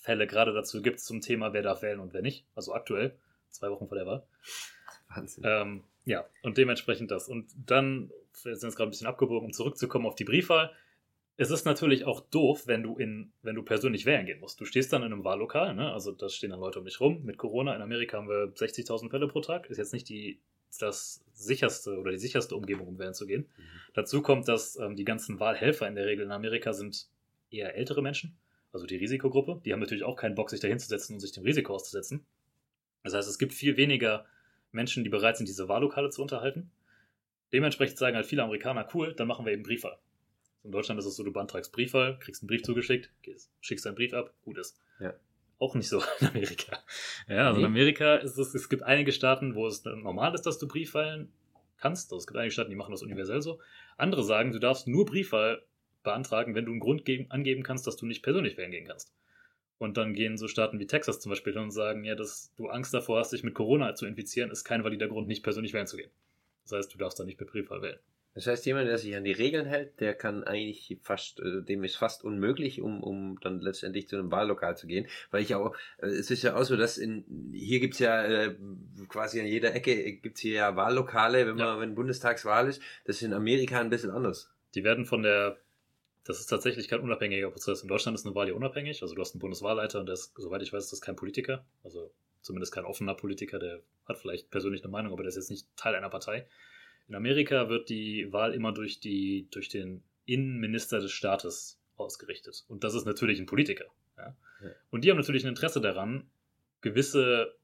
[0.08, 2.46] ähm, gerade dazu gibt zum Thema, wer darf wählen und wer nicht.
[2.56, 3.14] Also aktuell,
[3.50, 4.24] zwei Wochen vor der Wahl.
[5.10, 5.44] Wahnsinn.
[5.46, 7.28] Ähm, ja, und dementsprechend das.
[7.28, 8.10] Und dann,
[8.44, 10.72] wir sind jetzt gerade ein bisschen abgebogen, um zurückzukommen auf die Briefwahl
[11.36, 14.60] es ist natürlich auch doof, wenn du in, wenn du persönlich wählen gehen musst.
[14.60, 15.92] Du stehst dann in einem Wahllokal, ne?
[15.92, 17.24] also da stehen dann Leute um dich rum.
[17.24, 19.68] Mit Corona in Amerika haben wir 60.000 Fälle pro Tag.
[19.68, 20.40] Ist jetzt nicht die,
[20.80, 23.48] das sicherste oder die sicherste Umgebung, um wählen zu gehen.
[23.58, 23.64] Mhm.
[23.94, 27.08] Dazu kommt, dass ähm, die ganzen Wahlhelfer in der Regel in Amerika sind
[27.50, 28.38] eher ältere Menschen,
[28.72, 29.60] also die Risikogruppe.
[29.66, 32.26] Die haben natürlich auch keinen Bock, sich dahinzusetzen und sich dem Risiko auszusetzen.
[33.04, 34.26] Das heißt, es gibt viel weniger
[34.72, 36.72] Menschen, die bereit sind, diese Wahllokale zu unterhalten.
[37.52, 39.98] Dementsprechend sagen halt viele Amerikaner, cool, dann machen wir eben Briefwahl.
[40.64, 43.96] In Deutschland ist es so, du beantragst Briefwahl, kriegst einen Brief zugeschickt, gehst, schickst deinen
[43.96, 44.80] Brief ab, gut ist.
[45.00, 45.14] Ja.
[45.60, 46.80] Auch nicht so in Amerika.
[47.28, 47.66] Ja, also nee.
[47.66, 51.32] in Amerika ist es, es gibt einige Staaten, wo es normal ist, dass du Briefwahlen
[51.78, 52.12] kannst.
[52.12, 53.60] Also es gibt einige Staaten, die machen das universell so.
[53.98, 55.64] Andere sagen, du darfst nur Briefwahl
[56.04, 59.14] beantragen, wenn du einen Grund geben, angeben kannst, dass du nicht persönlich wählen gehen kannst.
[59.78, 62.70] Und dann gehen so Staaten wie Texas zum Beispiel hin und sagen, ja, dass du
[62.70, 65.88] Angst davor hast, dich mit Corona zu infizieren, ist kein valider Grund, nicht persönlich wählen
[65.88, 66.12] zu gehen.
[66.64, 68.00] Das heißt, du darfst da nicht per Briefwahl wählen.
[68.36, 71.84] Das heißt, jemand, der sich an die Regeln hält, der kann eigentlich fast, äh, dem
[71.84, 75.08] ist fast unmöglich, um, um dann letztendlich zu einem Wahllokal zu gehen.
[75.30, 78.56] Weil ich auch, äh, es ist ja auch so, dass in, hier gibt's ja äh,
[79.08, 81.80] quasi an jeder Ecke gibt's hier ja Wahllokale, wenn man, ja.
[81.80, 82.82] wenn Bundestagswahl ist.
[83.06, 84.52] Das ist in Amerika ein bisschen anders.
[84.74, 85.58] Die werden von der,
[86.24, 87.84] das ist tatsächlich kein unabhängiger Prozess.
[87.84, 89.04] In Deutschland ist eine Wahl ja unabhängig.
[89.04, 91.66] Also du hast einen Bundeswahlleiter und der ist, soweit ich weiß, ist das kein Politiker.
[91.84, 95.52] Also zumindest kein offener Politiker, der hat vielleicht persönlich eine Meinung, aber der ist jetzt
[95.52, 96.48] nicht Teil einer Partei.
[97.08, 102.64] In Amerika wird die Wahl immer durch, die, durch den Innenminister des Staates ausgerichtet.
[102.68, 103.86] Und das ist natürlich ein Politiker.
[104.18, 104.36] Ja?
[104.62, 104.70] Ja.
[104.90, 106.30] Und die haben natürlich ein Interesse daran,
[106.82, 107.56] gewisse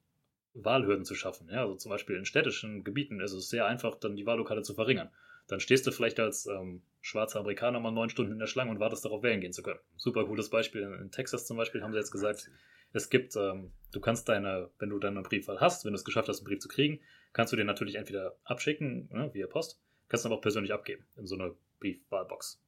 [0.53, 1.47] Wahlhürden zu schaffen.
[1.49, 1.61] Ja?
[1.61, 5.09] Also zum Beispiel in städtischen Gebieten ist es sehr einfach, dann die Wahllokale zu verringern.
[5.47, 8.79] dann stehst du vielleicht als ähm, schwarzer Amerikaner mal neun Stunden in der Schlange und
[8.79, 9.79] wartest darauf, wählen gehen zu können.
[9.97, 10.81] Super cooles Beispiel.
[11.01, 12.51] In Texas zum Beispiel haben sie jetzt gesagt,
[12.91, 16.27] es gibt, ähm, du kannst deine, wenn du deinen Briefwahl hast, wenn du es geschafft
[16.27, 16.99] hast, einen Brief zu kriegen,
[17.33, 21.05] kannst du den natürlich entweder abschicken, ne, via Post, kannst du aber auch persönlich abgeben
[21.17, 22.61] in so eine Briefwahlbox.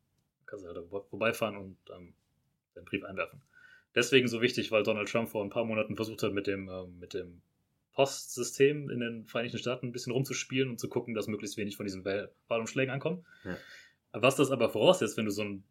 [0.46, 2.14] Kannst du halt vorbeifahren und ähm,
[2.76, 3.42] deinen Brief einwerfen.
[3.96, 6.86] Deswegen so wichtig, weil Donald Trump vor ein paar Monaten versucht hat, mit dem, äh,
[6.86, 7.42] mit dem
[7.94, 11.86] Postsystem in den Vereinigten Staaten ein bisschen rumzuspielen und zu gucken, dass möglichst wenig von
[11.86, 12.06] diesen
[12.48, 13.26] Wahlumschlägen ankommen.
[13.44, 13.58] Ja.
[14.14, 15.64] Was das aber voraussetzt, wenn du so einen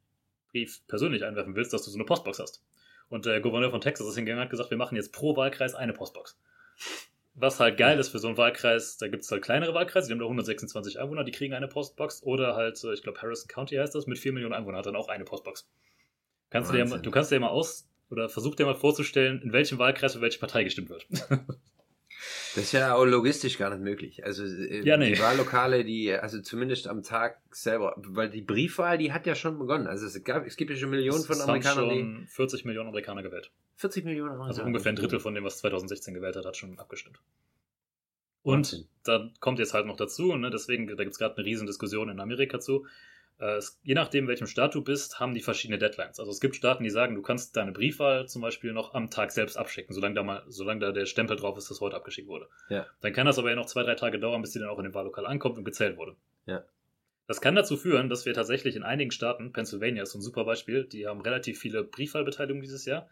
[0.50, 2.62] Brief persönlich einwerfen willst, dass du so eine Postbox hast.
[3.08, 5.74] Und der Gouverneur von Texas ist hingegangen und hat gesagt, wir machen jetzt pro Wahlkreis
[5.74, 6.38] eine Postbox.
[7.34, 10.12] Was halt geil ist für so einen Wahlkreis, da gibt es halt kleinere Wahlkreise, die
[10.12, 12.22] haben da 126 Einwohner, die kriegen eine Postbox.
[12.22, 14.96] Oder halt, äh, ich glaube, Harrison County heißt das, mit 4 Millionen Einwohnern hat dann
[14.96, 15.68] auch eine Postbox.
[16.50, 19.78] Kannst du, dir, du kannst dir mal aus, oder versuch dir mal vorzustellen, in welchem
[19.78, 21.06] Wahlkreis für welche Partei gestimmt wird.
[22.54, 24.24] Das ist ja auch logistisch gar nicht möglich.
[24.24, 25.14] Also äh, ja, nee.
[25.14, 29.58] die Wahllokale, die, also zumindest am Tag selber, weil die Briefwahl, die hat ja schon
[29.58, 29.86] begonnen.
[29.86, 31.84] Also es gab, es gibt ja schon Millionen von Amerikanern.
[31.84, 33.50] Es haben schon 40 Millionen Amerikaner gewählt.
[33.80, 34.50] 40 Millionen Amerikaner.
[34.50, 37.18] Also ungefähr ein Drittel von dem, was 2016 gewählt hat, hat schon abgestimmt.
[38.42, 41.66] Und da kommt jetzt halt noch dazu, ne, deswegen, da gibt es gerade eine riesen
[41.66, 42.86] Diskussion in Amerika zu,
[43.38, 46.20] äh, es, je nachdem, welchem Staat du bist, haben die verschiedene Deadlines.
[46.20, 49.30] Also es gibt Staaten, die sagen, du kannst deine Briefwahl zum Beispiel noch am Tag
[49.30, 52.48] selbst abschicken, solange da mal, solange da der Stempel drauf ist, dass heute abgeschickt wurde.
[52.68, 52.86] Ja.
[53.00, 54.84] Dann kann das aber ja noch zwei, drei Tage dauern, bis die dann auch in
[54.84, 56.16] dem Wahllokal ankommt und gezählt wurde.
[56.46, 56.64] Ja.
[57.26, 60.84] Das kann dazu führen, dass wir tatsächlich in einigen Staaten, Pennsylvania ist ein super Beispiel,
[60.84, 63.08] die haben relativ viele Briefwahlbeteiligungen dieses Jahr,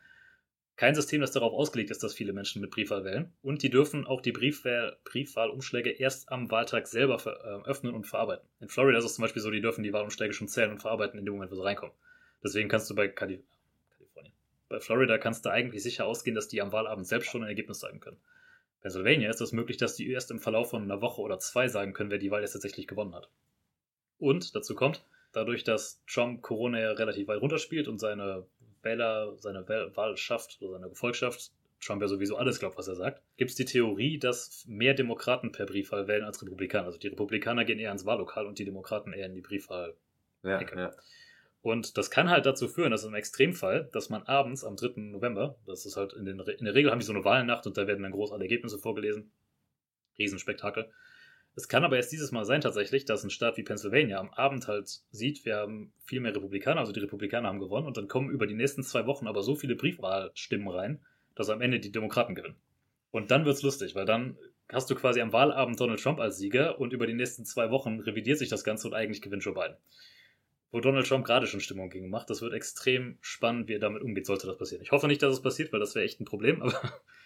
[0.78, 3.32] kein System, das darauf ausgelegt ist, dass viele Menschen mit Briefwahl wählen.
[3.42, 8.06] Und die dürfen auch die Briefwahl, Briefwahlumschläge erst am Wahltag selber ver, äh, öffnen und
[8.06, 8.48] verarbeiten.
[8.60, 11.18] In Florida ist es zum Beispiel so, die dürfen die Wahlumschläge schon zählen und verarbeiten
[11.18, 11.92] in dem Moment, wo sie reinkommen.
[12.44, 13.40] Deswegen kannst du bei Kalif
[13.90, 14.32] Kalifornien,
[14.68, 17.80] bei Florida kannst du eigentlich sicher ausgehen, dass die am Wahlabend selbst schon ein Ergebnis
[17.80, 18.20] sagen können.
[18.80, 21.92] Pennsylvania ist es möglich, dass die erst im Verlauf von einer Woche oder zwei sagen
[21.92, 23.28] können, wer die Wahl jetzt tatsächlich gewonnen hat.
[24.20, 28.46] Und dazu kommt, dadurch, dass Trump Corona ja relativ weit runterspielt und seine
[28.82, 33.50] Wähler, seine Wahlschaft oder seine Gefolgschaft Trump ja sowieso alles glaubt, was er sagt, gibt
[33.50, 36.86] es die Theorie, dass mehr Demokraten per Briefwahl wählen als Republikaner.
[36.86, 39.94] Also die Republikaner gehen eher ins Wahllokal und die Demokraten eher in die Briefwahl.
[40.42, 40.92] Ja, ja.
[41.60, 44.92] Und das kann halt dazu führen, dass im Extremfall, dass man abends am 3.
[44.96, 47.76] November, das ist halt in, den, in der Regel haben die so eine Wahlnacht und
[47.76, 49.30] da werden dann groß alle Ergebnisse vorgelesen.
[50.18, 50.90] Riesenspektakel.
[51.58, 54.68] Es kann aber erst dieses Mal sein tatsächlich, dass ein Staat wie Pennsylvania am Abend
[54.68, 58.30] halt sieht, wir haben viel mehr Republikaner, also die Republikaner haben gewonnen und dann kommen
[58.30, 61.00] über die nächsten zwei Wochen aber so viele Briefwahlstimmen rein,
[61.34, 62.54] dass am Ende die Demokraten gewinnen.
[63.10, 66.78] Und dann wird's lustig, weil dann hast du quasi am Wahlabend Donald Trump als Sieger
[66.78, 69.76] und über die nächsten zwei Wochen revidiert sich das Ganze und eigentlich gewinnt Joe Biden.
[70.70, 74.02] Wo Donald Trump gerade schon Stimmung gegen macht, das wird extrem spannend, wie er damit
[74.02, 74.84] umgeht, sollte das passieren.
[74.84, 76.80] Ich hoffe nicht, dass es passiert, weil das wäre echt ein Problem, aber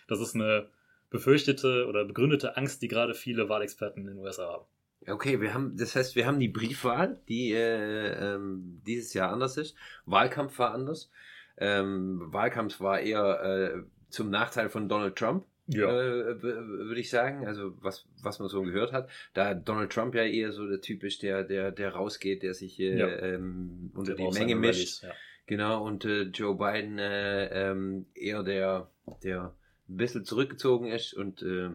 [0.08, 0.70] das ist eine
[1.12, 4.64] befürchtete oder begründete Angst, die gerade viele Wahlexperten in den USA haben.
[5.06, 9.56] Okay, wir haben, das heißt, wir haben die Briefwahl, die äh, ähm, dieses Jahr anders
[9.56, 9.76] ist.
[10.06, 11.10] Wahlkampf war anders.
[11.58, 15.44] Ähm, Wahlkampf war eher äh, zum Nachteil von Donald Trump.
[15.66, 15.88] Ja.
[15.88, 20.24] Äh, würde ich sagen, also was, was man so gehört hat, da Donald Trump ja
[20.24, 23.08] eher so der Typ ist, der, der, der rausgeht, der sich äh, ja.
[23.08, 25.02] ähm, unter der die Menge mischt.
[25.02, 25.12] Ja.
[25.46, 28.90] Genau, und äh, Joe Biden äh, ähm, eher der,
[29.22, 29.54] der
[29.92, 31.70] ein bisschen zurückgezogen ist und äh,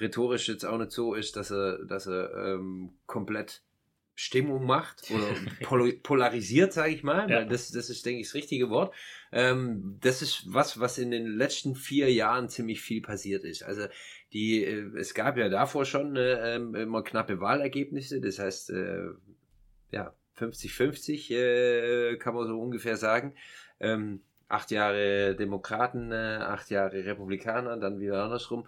[0.00, 3.62] rhetorisch jetzt auch nicht so ist, dass er, dass er ähm, komplett
[4.14, 7.44] Stimmung macht oder polarisiert, sage ich mal, ja.
[7.44, 8.92] das, das ist, denke ich, das richtige Wort.
[9.30, 13.62] Ähm, das ist was, was in den letzten vier Jahren ziemlich viel passiert ist.
[13.62, 13.86] Also
[14.32, 19.06] die, äh, es gab ja davor schon äh, immer knappe Wahlergebnisse, das heißt, äh,
[19.92, 23.34] ja, 50-50 äh, kann man so ungefähr sagen.
[23.78, 28.66] Ähm, acht Jahre Demokraten, äh, acht Jahre Republikaner, dann wieder andersrum.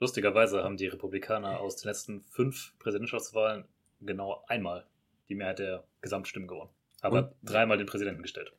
[0.00, 3.64] Lustigerweise haben die Republikaner aus den letzten fünf Präsidentschaftswahlen
[4.00, 4.86] genau einmal
[5.28, 6.70] die Mehrheit der Gesamtstimmen gewonnen.
[7.00, 7.34] Aber Und?
[7.42, 8.52] dreimal den Präsidenten gestellt.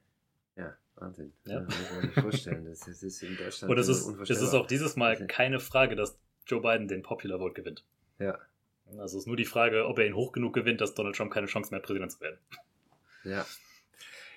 [0.57, 1.33] Ja, Wahnsinn.
[1.45, 1.61] Ja.
[1.61, 2.65] Das kann man sich vorstellen.
[2.65, 5.95] Das, das ist in Deutschland Und es ist, es ist auch dieses Mal keine Frage,
[5.95, 7.85] dass Joe Biden den Popular Vote gewinnt.
[8.19, 8.37] Ja.
[8.97, 11.31] Also es ist nur die Frage, ob er ihn hoch genug gewinnt, dass Donald Trump
[11.31, 12.37] keine Chance mehr hat, Präsident zu werden.
[13.23, 13.45] Ja.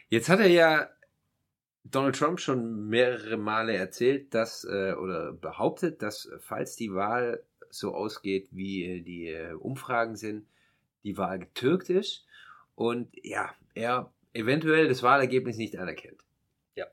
[0.09, 0.91] Jetzt hat er ja
[1.85, 7.95] Donald Trump schon mehrere Male erzählt, dass äh, oder behauptet, dass falls die Wahl so
[7.95, 10.47] ausgeht, wie äh, die äh, Umfragen sind,
[11.05, 12.25] die Wahl getürkt ist
[12.75, 16.25] und ja, er eventuell das Wahlergebnis nicht anerkennt.
[16.75, 16.87] Ja.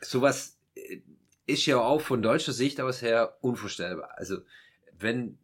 [0.00, 1.00] Sowas äh,
[1.46, 4.12] ist ja auch von deutscher Sicht aus her unvorstellbar.
[4.16, 4.38] Also
[4.98, 5.38] wenn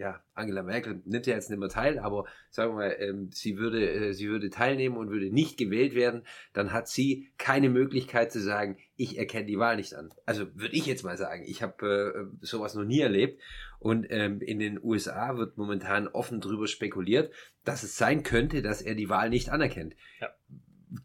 [0.00, 3.58] ja, Angela Merkel nimmt ja jetzt nicht mehr teil, aber sagen wir mal, ähm, sie,
[3.58, 6.22] würde, äh, sie würde teilnehmen und würde nicht gewählt werden,
[6.54, 10.08] dann hat sie keine Möglichkeit zu sagen, ich erkenne die Wahl nicht an.
[10.24, 13.42] Also würde ich jetzt mal sagen, ich habe äh, sowas noch nie erlebt
[13.78, 17.30] und ähm, in den USA wird momentan offen drüber spekuliert,
[17.66, 19.96] dass es sein könnte, dass er die Wahl nicht anerkennt.
[20.18, 20.30] Ja.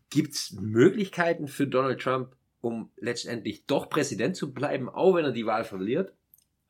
[0.10, 5.34] Gibt es Möglichkeiten für Donald Trump, um letztendlich doch Präsident zu bleiben, auch wenn er
[5.34, 6.14] die Wahl verliert?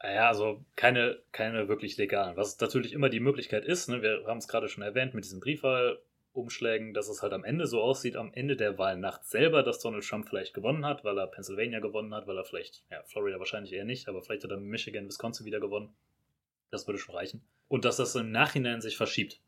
[0.02, 2.38] Naja, also keine, keine wirklich legalen.
[2.38, 5.40] Was natürlich immer die Möglichkeit ist, ne, wir haben es gerade schon erwähnt mit diesen
[5.40, 10.06] Briefwahlumschlägen, dass es halt am Ende so aussieht, am Ende der Wahlnacht selber, dass Donald
[10.06, 13.74] Trump vielleicht gewonnen hat, weil er Pennsylvania gewonnen hat, weil er vielleicht, ja, Florida wahrscheinlich
[13.74, 15.96] eher nicht, aber vielleicht hat er Michigan, Wisconsin wieder gewonnen.
[16.72, 17.48] Das würde schon reichen.
[17.68, 19.40] Und dass das im Nachhinein sich verschiebt.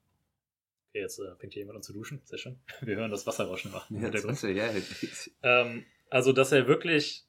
[0.90, 2.22] Okay, jetzt äh, fängt hier jemand an zu duschen.
[2.24, 2.60] Sehr schön.
[2.82, 4.42] Wir hören das Wasserrauschen im Hintergrund.
[4.42, 4.72] Ja, ja.
[5.44, 7.27] ähm, also, dass er wirklich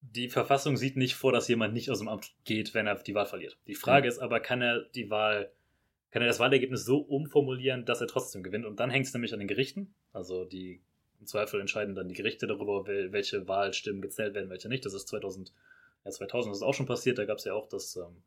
[0.00, 3.14] die Verfassung sieht nicht vor, dass jemand nicht aus dem Amt geht, wenn er die
[3.14, 3.58] Wahl verliert.
[3.66, 4.12] Die Frage mhm.
[4.12, 5.50] ist aber, kann er die Wahl,
[6.10, 8.64] kann er das Wahlergebnis so umformulieren, dass er trotzdem gewinnt?
[8.64, 9.94] Und dann hängt es nämlich an den Gerichten.
[10.12, 10.80] Also die
[11.20, 14.86] im Zweifel entscheiden dann die Gerichte darüber, welche Wahlstimmen gezählt werden, welche nicht.
[14.86, 15.52] Das ist 2000,
[16.04, 17.18] ja 2000 ist auch schon passiert.
[17.18, 18.22] Da gab es ja auch das, ähm,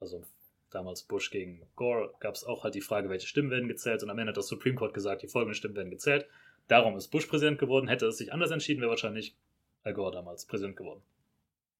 [0.00, 0.22] also
[0.70, 4.02] damals Bush gegen Gore, gab es auch halt die Frage, welche Stimmen werden gezählt.
[4.02, 6.26] Und am Ende hat das Supreme Court gesagt, die folgenden Stimmen werden gezählt.
[6.68, 7.88] Darum ist Bush Präsident geworden.
[7.88, 9.34] Hätte es sich anders entschieden, wäre wahrscheinlich
[9.82, 11.02] Al Gore damals Präsident geworden.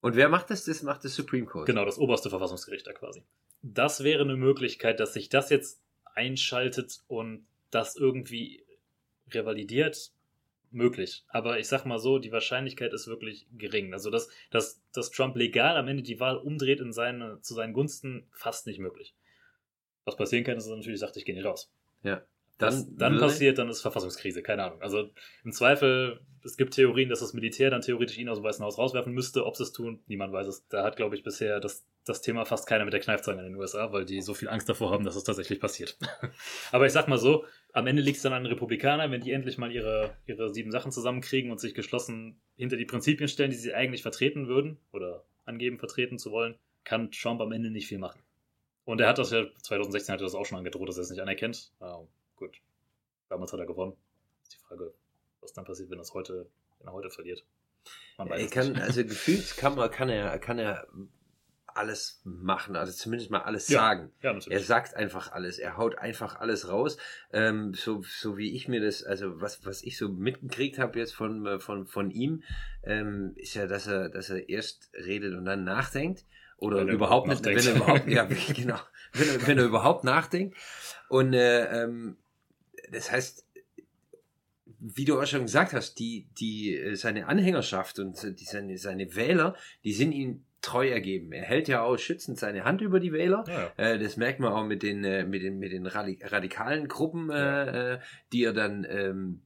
[0.05, 0.66] Und wer macht das?
[0.66, 1.64] Das macht das Supreme Court.
[1.64, 3.22] Genau, das oberste Verfassungsgericht da quasi.
[3.62, 5.80] Das wäre eine Möglichkeit, dass sich das jetzt
[6.14, 8.66] einschaltet und das irgendwie
[9.30, 10.12] revalidiert.
[10.70, 11.24] Möglich.
[11.28, 13.94] Aber ich sag mal so, die Wahrscheinlichkeit ist wirklich gering.
[13.94, 17.72] Also, dass, dass, dass Trump legal am Ende die Wahl umdreht in seine, zu seinen
[17.72, 19.14] Gunsten, fast nicht möglich.
[20.05, 21.72] Was passieren kann, ist, dass er natürlich sagt, ich gehe nicht raus.
[22.02, 22.22] Ja.
[22.59, 24.80] Dann, dann passiert, dann ist Verfassungskrise, keine Ahnung.
[24.80, 25.11] Also
[25.42, 28.78] im Zweifel, es gibt Theorien, dass das Militär dann theoretisch ihn aus dem Weißen Haus
[28.78, 29.44] rauswerfen müsste.
[29.44, 30.68] Ob sie es tun, niemand weiß es.
[30.68, 33.57] Da hat, glaube ich, bisher das, das Thema fast keiner mit der Kneifzange in den
[33.57, 35.98] USA, weil die so viel Angst davor haben, dass es tatsächlich passiert.
[36.72, 39.32] Aber ich sag mal so, am Ende liegt es dann an den Republikanern, wenn die
[39.32, 43.57] endlich mal ihre, ihre sieben Sachen zusammenkriegen und sich geschlossen hinter die Prinzipien stellen, die
[43.57, 47.98] sie eigentlich vertreten würden oder angeben, vertreten zu wollen, kann Trump am Ende nicht viel
[47.98, 48.20] machen.
[48.84, 51.11] Und er hat das ja, 2016 hat er das auch schon angedroht, dass er es
[51.11, 51.72] nicht anerkennt.
[52.37, 52.61] Gut.
[53.28, 53.97] Damals hat er gewonnen.
[54.43, 54.93] Ist die Frage,
[55.41, 56.47] was dann passiert, wenn, das heute,
[56.78, 57.45] wenn er heute verliert.
[58.18, 58.82] Man weiß er kann, nicht.
[58.82, 60.87] also gefühlt kann, man, kann, er, kann er
[61.74, 64.12] alles machen, also zumindest mal alles ja, sagen.
[64.22, 66.97] Ja, er sagt einfach alles, er haut einfach alles raus.
[67.32, 71.14] Ähm, so, so wie ich mir das, also was, was ich so mitgekriegt habe jetzt
[71.14, 72.43] von, äh, von, von ihm,
[72.85, 76.24] ähm, ist ja, dass er, dass er erst redet und dann nachdenkt.
[76.57, 78.24] Oder wenn überhaupt nicht, wenn er überhaupt, ja,
[78.55, 78.78] genau,
[79.12, 80.57] wenn er, wenn er überhaupt nachdenkt.
[81.09, 82.16] Und äh, ähm,
[82.91, 83.47] das heißt,
[84.66, 89.14] wie du auch schon gesagt hast, die, die, äh, seine Anhängerschaft und die, seine, seine
[89.16, 91.32] Wähler, die sind ihm treu ergeben.
[91.32, 93.45] Er hält ja auch schützend seine Hand über die Wähler.
[93.47, 93.72] Ja.
[93.76, 97.99] Äh, das merkt man auch mit den, äh, mit den, mit den radikalen Gruppen, äh,
[98.32, 99.43] die er dann ähm,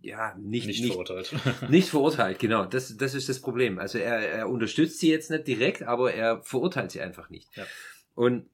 [0.00, 1.34] ja, nicht, nicht, nicht verurteilt.
[1.68, 2.64] nicht verurteilt, genau.
[2.64, 3.78] Das, das ist das Problem.
[3.78, 7.48] Also er, er unterstützt sie jetzt nicht direkt, aber er verurteilt sie einfach nicht.
[7.56, 7.64] Ja.
[8.14, 8.48] Und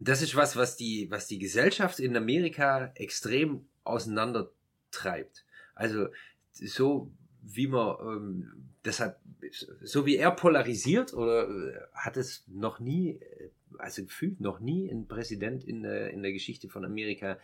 [0.00, 5.44] das ist was, was die, was die Gesellschaft in Amerika extrem auseinandertreibt.
[5.74, 6.08] Also
[6.52, 7.10] so
[7.42, 8.52] wie man ähm,
[8.84, 9.18] deshalb
[9.82, 14.90] so wie er polarisiert oder äh, hat es noch nie, äh, also gefühlt noch nie
[14.90, 17.38] ein Präsident in der, in der Geschichte von Amerika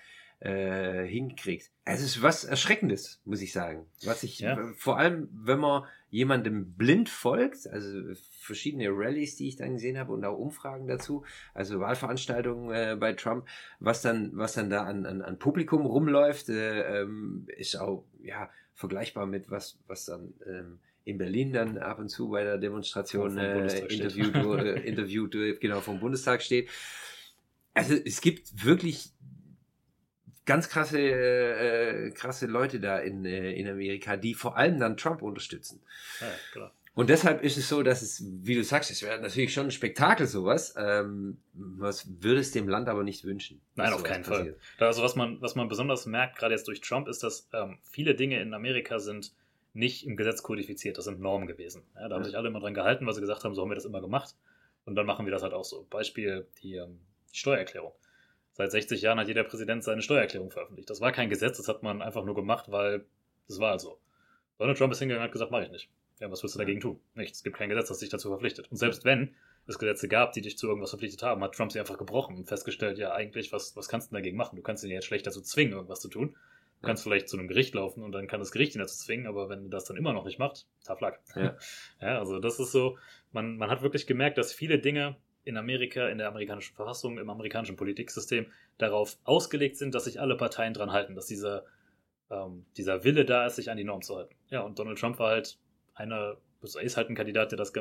[0.44, 1.70] äh, hinkriegt.
[1.86, 3.86] Es ist was Erschreckendes, muss ich sagen.
[4.04, 4.72] Was ich, ja.
[4.76, 10.12] vor allem, wenn man jemandem blind folgt, also verschiedene Rallyes, die ich dann gesehen habe
[10.12, 11.24] und auch Umfragen dazu,
[11.54, 13.46] also Wahlveranstaltungen äh, bei Trump,
[13.80, 18.50] was dann, was dann da an, an, an Publikum rumläuft, äh, ähm, ist auch, ja,
[18.74, 23.38] vergleichbar mit was, was dann, ähm, in Berlin dann ab und zu bei der Demonstration
[23.38, 26.68] äh, interviewt, äh, interviewt, genau vom Bundestag steht.
[27.72, 29.10] Also es gibt wirklich
[30.46, 35.22] ganz krasse, äh, krasse Leute da in, äh, in Amerika, die vor allem dann Trump
[35.22, 35.80] unterstützen.
[36.20, 36.72] Ja, klar.
[36.96, 39.72] Und deshalb ist es so, dass es, wie du sagst, es wäre natürlich schon ein
[39.72, 40.74] Spektakel sowas.
[40.78, 43.60] Ähm, was würde es dem Land aber nicht wünschen?
[43.74, 44.60] Nein, auf keinen passiert.
[44.78, 44.88] Fall.
[44.88, 48.14] Also was man, was man besonders merkt, gerade jetzt durch Trump, ist, dass ähm, viele
[48.14, 49.32] Dinge in Amerika sind
[49.72, 50.96] nicht im Gesetz kodifiziert.
[50.96, 51.82] Das sind Normen gewesen.
[51.96, 52.26] Ja, da haben ja.
[52.26, 54.36] sich alle immer dran gehalten, weil sie gesagt haben, so haben wir das immer gemacht.
[54.84, 55.86] Und dann machen wir das halt auch so.
[55.90, 57.00] Beispiel die, ähm,
[57.32, 57.92] die Steuererklärung.
[58.54, 60.88] Seit 60 Jahren hat jeder Präsident seine Steuererklärung veröffentlicht.
[60.88, 63.04] Das war kein Gesetz, das hat man einfach nur gemacht, weil
[63.48, 63.98] das war also.
[64.58, 65.90] Donald Trump ist hingegangen und hat gesagt, mache ich nicht.
[66.20, 67.00] Ja, was willst du dagegen tun?
[67.14, 67.38] Nichts.
[67.38, 68.70] Es gibt kein Gesetz, das dich dazu verpflichtet.
[68.70, 69.34] Und selbst wenn
[69.66, 72.46] es Gesetze gab, die dich zu irgendwas verpflichtet haben, hat Trump sie einfach gebrochen und
[72.46, 74.54] festgestellt, ja, eigentlich, was, was kannst du dagegen machen?
[74.54, 76.36] Du kannst ihn jetzt schlecht dazu zwingen, irgendwas zu tun.
[76.80, 79.26] Du kannst vielleicht zu einem Gericht laufen und dann kann das Gericht ihn dazu zwingen,
[79.26, 81.18] aber wenn das dann immer noch nicht macht, tough luck.
[81.34, 81.56] Ja.
[82.00, 82.98] ja, also das ist so,
[83.32, 87.30] man, man hat wirklich gemerkt, dass viele Dinge in Amerika, in der amerikanischen Verfassung, im
[87.30, 88.46] amerikanischen Politiksystem
[88.78, 91.64] darauf ausgelegt sind, dass sich alle Parteien dran halten, dass dieser,
[92.30, 94.34] ähm, dieser Wille da ist, sich an die Norm zu halten.
[94.50, 95.58] Ja, und Donald Trump war halt
[95.94, 97.72] einer, ist halt ein Kandidat, der das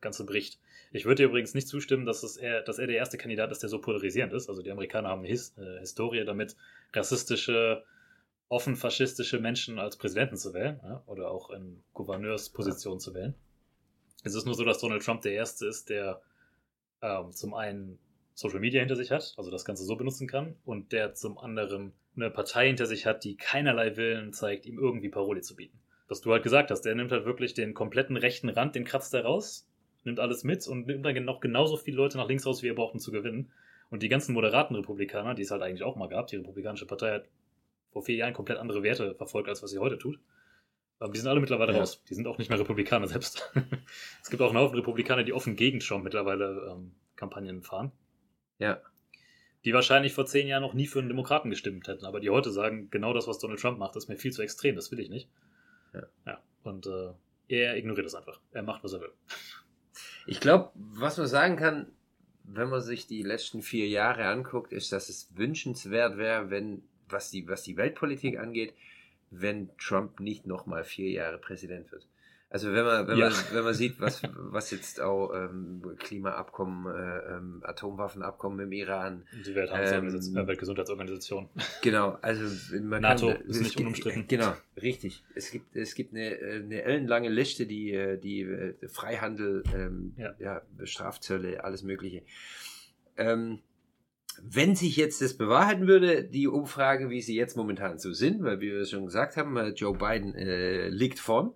[0.00, 0.60] Ganze bricht.
[0.92, 3.62] Ich würde dir übrigens nicht zustimmen, dass, es er, dass er der erste Kandidat ist,
[3.62, 4.48] der so polarisierend ist.
[4.48, 6.56] Also die Amerikaner haben eine His äh, Historie damit,
[6.92, 7.84] rassistische,
[8.48, 13.34] offen faschistische Menschen als Präsidenten zu wählen ja, oder auch in Gouverneurspositionen zu wählen.
[14.24, 16.22] Es ist nur so, dass Donald Trump der erste ist, der
[17.02, 17.98] ähm, zum einen
[18.34, 21.92] Social Media hinter sich hat, also das Ganze so benutzen kann, und der zum anderen
[22.14, 25.78] eine Partei hinter sich hat, die keinerlei Willen zeigt, ihm irgendwie Paroli zu bieten.
[26.08, 29.12] Was du halt gesagt hast, der nimmt halt wirklich den kompletten rechten Rand, den kratzt
[29.14, 29.68] er raus,
[30.04, 32.74] nimmt alles mit und nimmt dann noch genauso viele Leute nach links raus, wie er
[32.74, 33.50] braucht, um zu gewinnen.
[33.90, 37.12] Und die ganzen moderaten Republikaner, die es halt eigentlich auch mal gab, die Republikanische Partei
[37.12, 37.24] hat
[37.90, 40.18] vor vier Jahren komplett andere Werte verfolgt, als was sie heute tut.
[40.98, 41.78] Aber die sind alle mittlerweile ja.
[41.78, 42.02] raus.
[42.08, 43.52] Die sind auch nicht mehr Republikaner selbst.
[44.22, 47.92] es gibt auch einen Haufen Republikaner, die offen gegen Trump mittlerweile ähm, Kampagnen fahren.
[48.58, 48.80] Ja.
[49.64, 52.50] Die wahrscheinlich vor zehn Jahren noch nie für einen Demokraten gestimmt hätten, aber die heute
[52.50, 55.10] sagen, genau das, was Donald Trump macht, ist mir viel zu extrem, das will ich
[55.10, 55.28] nicht.
[55.92, 56.02] Ja.
[56.26, 56.42] ja.
[56.62, 57.12] Und äh,
[57.48, 58.40] er ignoriert das einfach.
[58.52, 59.12] Er macht, was er will.
[60.26, 61.92] Ich glaube, was man sagen kann,
[62.44, 67.30] wenn man sich die letzten vier Jahre anguckt, ist, dass es wünschenswert wäre, wenn, was
[67.30, 68.74] die, was die Weltpolitik angeht,
[69.30, 72.06] wenn Trump nicht nochmal vier Jahre Präsident wird.
[72.50, 73.28] Also wenn man, wenn ja.
[73.28, 79.26] man, wenn man sieht, was, was jetzt auch ähm, Klimaabkommen, äh, ähm, Atomwaffenabkommen im Iran.
[79.44, 81.50] Die ähm, Weltgesundheitsorganisation.
[81.82, 82.44] genau, also
[82.80, 84.26] man NATO kann, ist nicht unumstritten.
[84.28, 85.22] Genau, richtig.
[85.34, 90.34] Es gibt, es gibt eine, eine ellenlange Liste, die, äh, die äh, Freihandel, ähm, ja.
[90.38, 90.62] ja.
[90.84, 92.22] Strafzölle, alles Mögliche.
[93.18, 93.58] Ähm,
[94.42, 98.60] wenn sich jetzt das bewahrheiten würde, die Umfragen, wie sie jetzt momentan so sind, weil
[98.60, 101.54] wie wir schon gesagt haben, äh, Joe Biden äh, liegt vorn.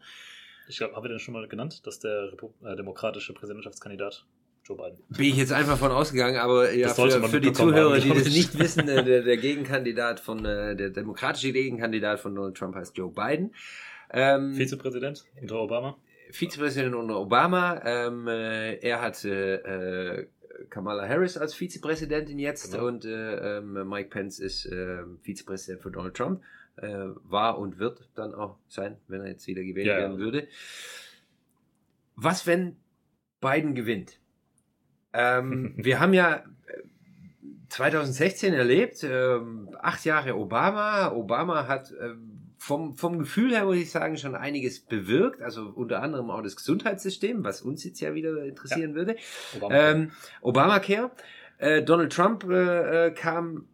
[0.68, 2.32] Ich glaube, haben wir den schon mal genannt, dass der
[2.64, 4.24] äh, demokratische Präsidentschaftskandidat
[4.64, 4.98] Joe Biden.
[5.08, 8.28] Bin ich jetzt einfach von ausgegangen, aber ja, für, für die Zuhörer, haben, die das
[8.28, 12.96] nicht wissen, äh, der, der, Gegenkandidat von, äh, der demokratische Gegenkandidat von Donald Trump heißt
[12.96, 13.54] Joe Biden.
[14.12, 15.96] Ähm, Vizepräsident unter Obama.
[16.30, 17.80] Vizepräsident unter Obama.
[17.84, 20.26] Ähm, äh, er hat äh,
[20.70, 22.86] Kamala Harris als Vizepräsidentin jetzt genau.
[22.86, 26.42] und äh, ähm, Mike Pence ist äh, Vizepräsident für Donald Trump.
[26.76, 30.48] Äh, war und wird dann auch sein, wenn er jetzt wieder gewählt ja, werden würde.
[32.16, 32.76] Was, wenn
[33.42, 34.18] Biden gewinnt?
[35.12, 36.44] Ähm, wir haben ja
[37.68, 41.12] 2016 äh, erlebt, ähm, acht Jahre Obama.
[41.12, 42.31] Obama hat ähm,
[42.62, 45.42] vom, vom Gefühl her, muss ich sagen, schon einiges bewirkt.
[45.42, 48.96] Also unter anderem auch das Gesundheitssystem, was uns jetzt ja wieder interessieren ja.
[48.96, 49.16] würde.
[49.56, 49.90] Obamacare.
[49.90, 51.10] Ähm, Obamacare.
[51.58, 53.66] Äh, Donald Trump äh, äh, kam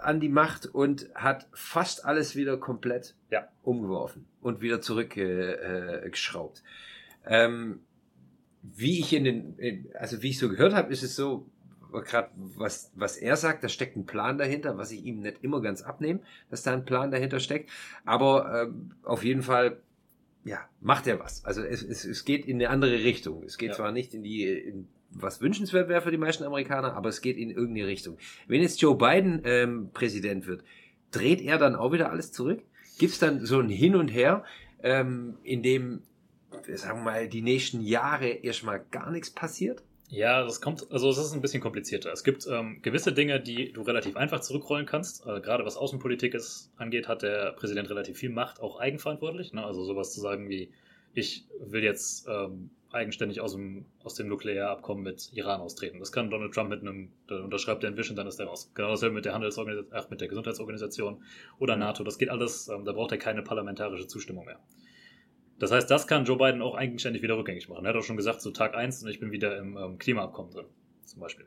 [0.00, 3.46] an die Macht und hat fast alles wieder komplett ja.
[3.62, 6.64] umgeworfen und wieder zurückgeschraubt.
[7.24, 7.80] Äh, ähm,
[8.62, 11.46] wie ich in den, also wie ich so gehört habe, ist es so,
[12.02, 15.60] gerade was, was er sagt, da steckt ein Plan dahinter, was ich ihm nicht immer
[15.60, 16.20] ganz abnehme,
[16.50, 17.70] dass da ein Plan dahinter steckt.
[18.04, 19.78] Aber äh, auf jeden Fall,
[20.44, 21.44] ja, macht er was.
[21.44, 23.42] Also es, es, es geht in eine andere Richtung.
[23.44, 23.74] Es geht ja.
[23.76, 27.36] zwar nicht in die, in, was wünschenswert wäre für die meisten Amerikaner, aber es geht
[27.36, 28.18] in irgendeine Richtung.
[28.46, 30.64] Wenn jetzt Joe Biden ähm, Präsident wird,
[31.10, 32.62] dreht er dann auch wieder alles zurück?
[32.98, 34.44] Gibt es dann so ein Hin und Her,
[34.82, 36.02] ähm, in dem,
[36.74, 39.82] sagen wir mal, die nächsten Jahre erstmal gar nichts passiert?
[40.08, 42.12] Ja, das kommt, also es ist ein bisschen komplizierter.
[42.12, 45.26] Es gibt ähm, gewisse Dinge, die du relativ einfach zurückrollen kannst.
[45.26, 49.52] Äh, gerade was Außenpolitik ist, angeht, hat der Präsident relativ viel Macht, auch eigenverantwortlich.
[49.52, 49.64] Ne?
[49.64, 50.70] Also sowas zu sagen wie,
[51.14, 55.98] ich will jetzt ähm, eigenständig aus dem, aus dem Nuklearabkommen mit Iran austreten.
[55.98, 58.70] Das kann Donald Trump mit einem, dann unterschreibt er Wisch und dann ist er raus.
[58.74, 61.22] Genau dasselbe mit der Handelsorganisation, ach, mit der Gesundheitsorganisation
[61.58, 61.80] oder mhm.
[61.80, 62.04] NATO.
[62.04, 64.60] Das geht alles, ähm, da braucht er keine parlamentarische Zustimmung mehr.
[65.58, 67.84] Das heißt, das kann Joe Biden auch eigenständig wieder rückgängig machen.
[67.84, 70.52] Er hat auch schon gesagt, so Tag 1 und ich bin wieder im ähm, Klimaabkommen
[70.52, 70.66] drin,
[71.04, 71.46] zum Beispiel.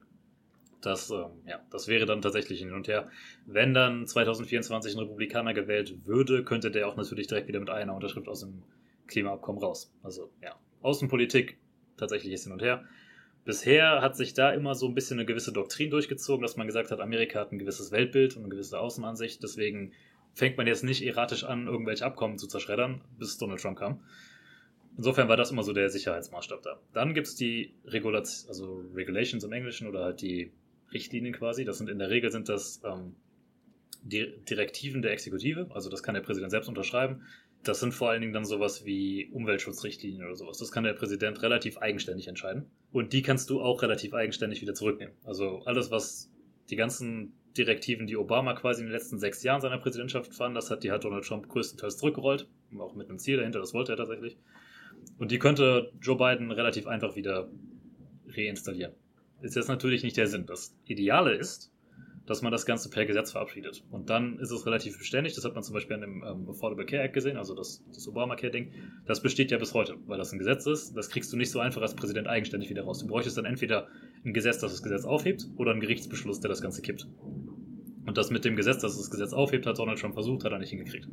[0.81, 3.09] Das, ähm, ja, das wäre dann tatsächlich hin und her.
[3.45, 7.93] Wenn dann 2024 ein Republikaner gewählt würde, könnte der auch natürlich direkt wieder mit einer
[7.93, 8.63] Unterschrift aus dem
[9.07, 9.93] Klimaabkommen raus.
[10.03, 11.57] Also ja, Außenpolitik
[11.97, 12.85] tatsächlich ist hin und her.
[13.43, 16.91] Bisher hat sich da immer so ein bisschen eine gewisse Doktrin durchgezogen, dass man gesagt
[16.91, 19.93] hat, Amerika hat ein gewisses Weltbild und eine gewisse Außenansicht, deswegen
[20.37, 24.01] fängt man jetzt nicht erratisch an, irgendwelche Abkommen zu zerschreddern, bis Donald Trump kam.
[24.95, 26.79] Insofern war das immer so der Sicherheitsmaßstab da.
[26.93, 30.51] Dann gibt es die Regulation, also Regulations im Englischen oder halt die
[30.93, 31.65] Richtlinien quasi.
[31.65, 33.15] Das sind in der Regel sind das ähm,
[34.03, 37.23] die Direktiven der Exekutive, also das kann der Präsident selbst unterschreiben.
[37.63, 40.59] Das sind vor allen Dingen dann sowas wie Umweltschutzrichtlinien oder sowas.
[40.59, 42.69] Das kann der Präsident relativ eigenständig entscheiden.
[42.91, 45.15] Und die kannst du auch relativ eigenständig wieder zurücknehmen.
[45.23, 46.29] Also alles, was
[46.69, 50.69] die ganzen Direktiven, die Obama quasi in den letzten sechs Jahren seiner Präsidentschaft fand, das
[50.69, 52.47] hat die hat Donald Trump größtenteils zurückgerollt,
[52.77, 54.37] auch mit einem Ziel dahinter, das wollte er tatsächlich.
[55.17, 57.49] Und die könnte Joe Biden relativ einfach wieder
[58.27, 58.93] reinstallieren.
[59.41, 60.45] ist jetzt natürlich nicht der Sinn.
[60.45, 61.71] Das Ideale ist,
[62.27, 63.83] dass man das Ganze per Gesetz verabschiedet.
[63.89, 65.33] Und dann ist es relativ beständig.
[65.33, 68.07] Das hat man zum Beispiel an dem ähm, Affordable Care Act gesehen, also das, das
[68.07, 68.73] Obamacare-Ding.
[69.05, 70.95] Das besteht ja bis heute, weil das ein Gesetz ist.
[70.95, 72.99] Das kriegst du nicht so einfach als Präsident eigenständig wieder raus.
[72.99, 73.87] Du bräuchtest dann entweder
[74.25, 77.07] ein Gesetz, das das Gesetz aufhebt, oder einen Gerichtsbeschluss, der das Ganze kippt.
[78.07, 80.59] Und das mit dem Gesetz, das das Gesetz aufhebt, hat Donald Trump versucht, hat er
[80.59, 81.07] nicht hingekriegt.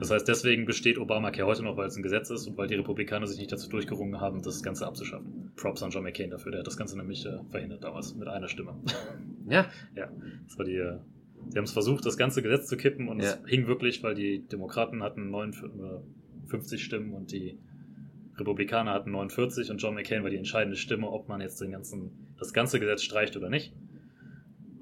[0.00, 2.74] Das heißt, deswegen besteht Obamacare heute noch, weil es ein Gesetz ist und weil die
[2.74, 5.52] Republikaner sich nicht dazu durchgerungen haben, das Ganze abzuschaffen.
[5.56, 8.48] Props an John McCain dafür, der hat das Ganze nämlich äh, verhindert damals mit einer
[8.48, 8.74] Stimme.
[9.48, 9.66] Ja.
[9.94, 10.10] ja,
[10.46, 10.74] das war die.
[10.74, 10.98] Äh,
[11.50, 13.34] sie haben es versucht, das ganze Gesetz zu kippen und Ja.
[13.34, 17.58] es hing wirklich, weil die Demokraten hatten 59 Stimmen und die
[18.36, 22.34] Republikaner hatten 49 und John McCain war die entscheidende Stimme, ob man jetzt den ganzen,
[22.38, 23.72] das ganze Gesetz streicht oder nicht.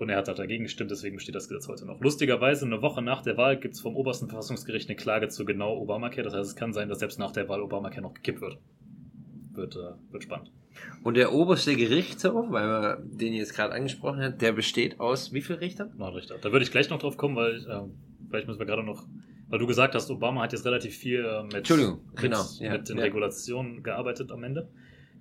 [0.02, 2.00] Und er hat halt dagegen gestimmt, deswegen besteht das Gesetz heute noch.
[2.00, 5.78] Lustigerweise, eine Woche nach der Wahl gibt es vom obersten Verfassungsgericht eine Klage zu genau
[5.78, 6.24] Obamacare.
[6.24, 8.58] Das heißt, es kann sein, dass selbst nach der Wahl Obamacare noch gekippt wird.
[9.52, 10.50] Wird, äh, wird spannend.
[11.04, 15.40] Und der oberste Gerichtshof, weil man den jetzt gerade angesprochen hat, der besteht aus wie
[15.40, 15.92] vielen Richtern?
[15.96, 16.36] Nein, Richter.
[16.40, 17.94] Da würde ich gleich noch drauf kommen, weil ähm,
[18.28, 19.06] vielleicht müssen wir gerade noch,
[19.50, 22.72] weil du gesagt hast, Obama hat jetzt relativ viel äh, mit, Entschuldigung, mit, genau, ja,
[22.72, 23.04] mit den ja.
[23.04, 24.68] Regulationen gearbeitet am Ende.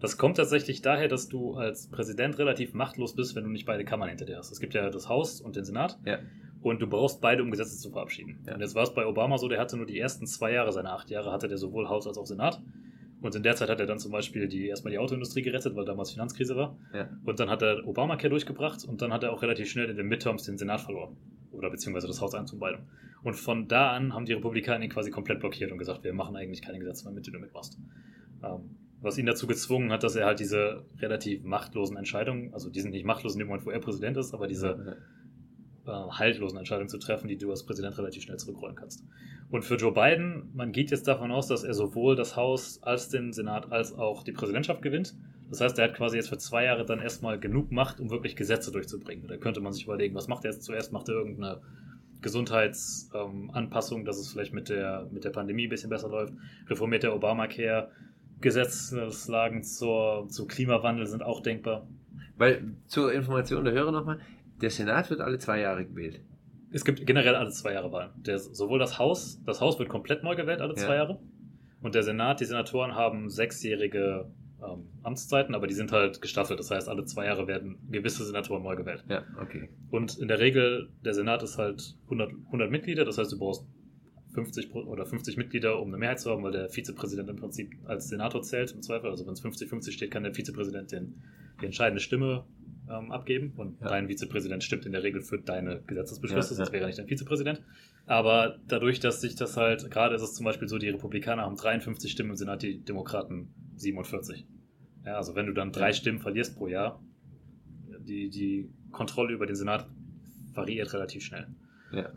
[0.02, 3.86] Das kommt tatsächlich daher, dass du als Präsident relativ machtlos bist, wenn du nicht beide
[3.86, 4.52] Kammern hinter dir hast.
[4.52, 6.00] Es gibt ja das Haus und den Senat.
[6.06, 6.18] Ja.
[6.62, 8.44] Und du brauchst beide, um Gesetze zu verabschieden.
[8.48, 8.56] Ja.
[8.56, 10.92] Und jetzt war es bei Obama so, der hatte nur die ersten zwei Jahre, seine
[10.92, 12.62] acht Jahre, hatte der sowohl Haus als auch Senat.
[13.22, 15.86] Und in der Zeit hat er dann zum Beispiel die, erstmal die Autoindustrie gerettet, weil
[15.86, 16.78] damals Finanzkrise war.
[16.94, 17.08] Ja.
[17.24, 20.08] Und dann hat er Obamacare durchgebracht und dann hat er auch relativ schnell in den
[20.08, 21.16] Midterms den Senat verloren.
[21.52, 22.82] Oder beziehungsweise das Haus eins und beidem.
[23.24, 26.36] Und von da an haben die Republikaner ihn quasi komplett blockiert und gesagt, wir machen
[26.36, 27.78] eigentlich keine Gesetze mehr, mit denen du mitmachst.
[28.44, 32.82] Ähm, was ihn dazu gezwungen hat, dass er halt diese relativ machtlosen Entscheidungen, also die
[32.82, 34.98] sind nicht machtlos in dem Moment, wo er Präsident ist, aber diese
[35.86, 39.04] äh, haltlosen Entscheidungen zu treffen, die du als Präsident relativ schnell zurückrollen kannst.
[39.50, 43.10] Und für Joe Biden, man geht jetzt davon aus, dass er sowohl das Haus als
[43.10, 45.16] den Senat als auch die Präsidentschaft gewinnt.
[45.50, 48.38] Das heißt, er hat quasi jetzt für zwei Jahre dann erstmal genug Macht, um wirklich
[48.38, 49.28] Gesetze durchzubringen.
[49.28, 50.94] Da könnte man sich überlegen, was macht er jetzt zuerst?
[50.94, 51.60] Macht er irgendeine
[52.22, 56.34] Gesundheitsanpassung, dass es vielleicht mit der, mit der Pandemie ein bisschen besser läuft?
[56.70, 57.90] Reformiert der Obamacare?
[58.42, 61.88] Gesetzeslagen zur, zum Klimawandel sind auch denkbar.
[62.38, 64.20] Weil zur Information der Hörer nochmal,
[64.62, 66.22] der Senat wird alle zwei Jahre gewählt.
[66.72, 68.12] Es gibt generell alle zwei Jahre Wahlen.
[68.16, 70.80] Der, sowohl das Haus, das Haus wird komplett neu gewählt alle Ja.
[70.86, 71.20] zwei Jahre.
[71.82, 74.32] Und der Senat, die Senatoren haben sechsjährige
[74.64, 76.60] ähm, Amtszeiten, aber die sind halt gestaffelt.
[76.60, 79.04] Das heißt, alle zwei Jahre werden gewisse Senatoren neu gewählt.
[79.10, 79.70] Ja, okay.
[79.90, 83.66] Und in der Regel, der Senat ist halt 100, 100 Mitglieder, das heißt, du brauchst
[84.34, 87.72] 50 Pro- oder 50 Mitglieder, um eine Mehrheit zu haben, weil der Vizepräsident im Prinzip
[87.86, 89.10] als Senator zählt im Zweifel.
[89.10, 91.22] Also wenn es 50-50 steht, kann der Vizepräsident den,
[91.62, 92.46] die entscheidende Stimme
[92.90, 93.88] ähm, abgeben und Ja.
[93.90, 96.74] dein Vizepräsident stimmt in der Regel für deine Gesetzesbeschlüsse, Ja, sonst ja.
[96.74, 97.62] wäre er nicht dein Vizepräsident.
[98.06, 101.56] Aber dadurch, dass sich das halt, gerade ist es zum Beispiel so, die Republikaner haben
[101.56, 104.46] 53 Stimmen im Senat, die Demokraten 47.
[105.06, 105.94] Ja, also wenn du dann drei.
[105.94, 107.02] Stimmen verlierst pro Jahr,
[108.00, 109.88] die, die Kontrolle über den Senat
[110.54, 111.48] variiert relativ schnell.
[111.92, 112.12] Ja.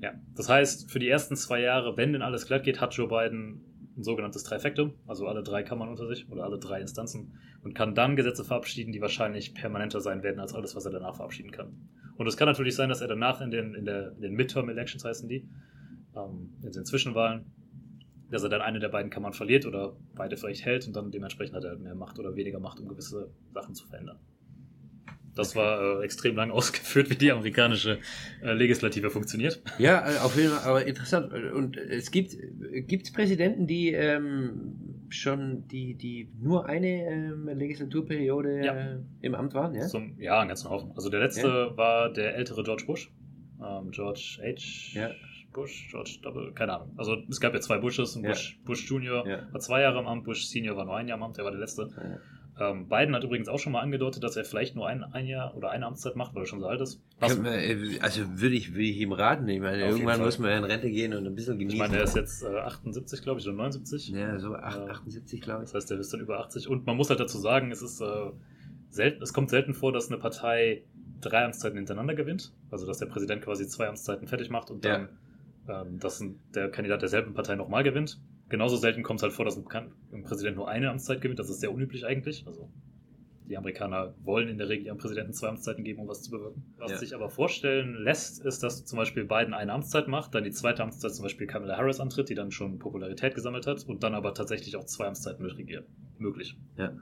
[0.00, 3.08] Ja, das heißt, für die ersten zwei Jahre, wenn denn alles glatt geht, hat Joe
[3.08, 3.64] Biden
[3.96, 7.94] ein sogenanntes Trifectum, also alle drei Kammern unter sich oder alle drei Instanzen und kann
[7.94, 11.88] dann Gesetze verabschieden, die wahrscheinlich permanenter sein werden als alles, was er danach verabschieden kann.
[12.16, 15.04] Und es kann natürlich sein, dass er danach in den, in der, in den Midterm-Elections
[15.04, 15.48] heißen die,
[16.16, 17.44] ähm, in den Zwischenwahlen,
[18.30, 21.56] dass er dann eine der beiden Kammern verliert oder beide vielleicht hält und dann dementsprechend
[21.56, 24.18] hat er mehr Macht oder weniger Macht, um gewisse Sachen zu verändern.
[25.40, 27.98] Das war äh, extrem lang ausgeführt, wie die amerikanische
[28.42, 29.62] äh, Legislative funktioniert.
[29.78, 31.32] Ja, äh, auf jeden Fall, aber interessant.
[31.32, 32.36] Und es gibt
[32.86, 38.74] gibt's Präsidenten, die ähm, schon die, die nur eine ähm, Legislaturperiode Ja.
[38.74, 39.86] äh, im Amt waren, ja?
[39.86, 40.92] Zum, ja, einen ganzen Haufen.
[40.94, 43.10] Also der letzte war der ältere George Bush.
[43.60, 44.98] Ähm, George H.
[44.98, 45.10] Ja.
[45.52, 46.52] Bush, George W.
[46.54, 46.92] Keine Ahnung.
[46.96, 48.14] Also es gab ja zwei Bushes.
[48.14, 48.28] Ja.
[48.28, 49.48] Bush, Bush Junior Ja.
[49.52, 51.50] war zwei Jahre im Amt, Bush Senior war nur ein Jahr im Amt, der war
[51.50, 51.88] der letzte.
[52.62, 55.56] Ähm, Biden hat übrigens auch schon mal angedeutet, dass er vielleicht nur ein, ein Jahr
[55.56, 57.00] oder eine Amtszeit macht, weil er schon so alt ist.
[57.18, 59.48] Man, äh, Also würde ich, würde ich ihm raten.
[59.48, 61.78] Ich meine, Auf irgendwann muss man ja in Rente gehen und ein bisschen ich genießen.
[61.78, 64.10] meine, er ist jetzt äh, 78, glaube ich, oder 79.
[64.10, 64.86] ja, so acht- Ja.
[64.88, 65.70] 78, glaube ich.
[65.70, 66.68] Das heißt, der ist dann über 80.
[66.68, 68.06] Und man muss halt dazu sagen, es ist äh,
[68.90, 70.82] selten, es kommt selten vor, dass eine Partei
[71.22, 72.52] drei Amtszeiten hintereinander gewinnt.
[72.70, 75.08] Also dass der Präsident quasi zwei Amtszeiten fertig macht und dann
[75.68, 76.22] ähm, dass
[76.54, 78.18] der Kandidat derselben Partei nochmal gewinnt.
[78.50, 81.38] Genauso selten kommt es halt vor, dass ein, Präsident nur eine Amtszeit gewinnt.
[81.38, 82.46] Das ist sehr unüblich eigentlich.
[82.46, 82.68] Also
[83.48, 86.62] die Amerikaner wollen in der Regel ihrem Präsidenten zwei Amtszeiten geben, um was zu bewirken.
[86.78, 86.98] Was Ja.
[86.98, 90.82] sich aber vorstellen lässt, ist, dass zum Beispiel Biden eine Amtszeit macht, dann die zweite
[90.82, 94.34] Amtszeit zum Beispiel Kamala Harris antritt, die dann schon Popularität gesammelt hat und dann aber
[94.34, 95.86] tatsächlich auch zwei Amtszeiten mitregiert.
[96.18, 96.56] Möglich.
[96.76, 96.92] Ja.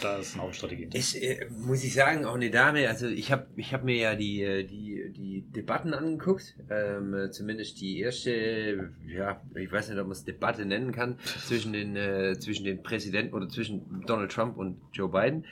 [0.00, 0.88] Da ist eine Hauptstrategie.
[0.92, 4.14] Es, äh, muss ich sagen, auch eine Dame, also ich habe ich hab mir ja
[4.14, 9.88] die, äh, die, die Debatten angeguckt, ähm, äh, zumindest die erste, äh, ja, ich weiß
[9.88, 14.02] nicht, ob man es Debatte nennen kann, zwischen den, äh, zwischen den Präsidenten oder zwischen
[14.06, 15.44] Donald Trump und Joe Biden.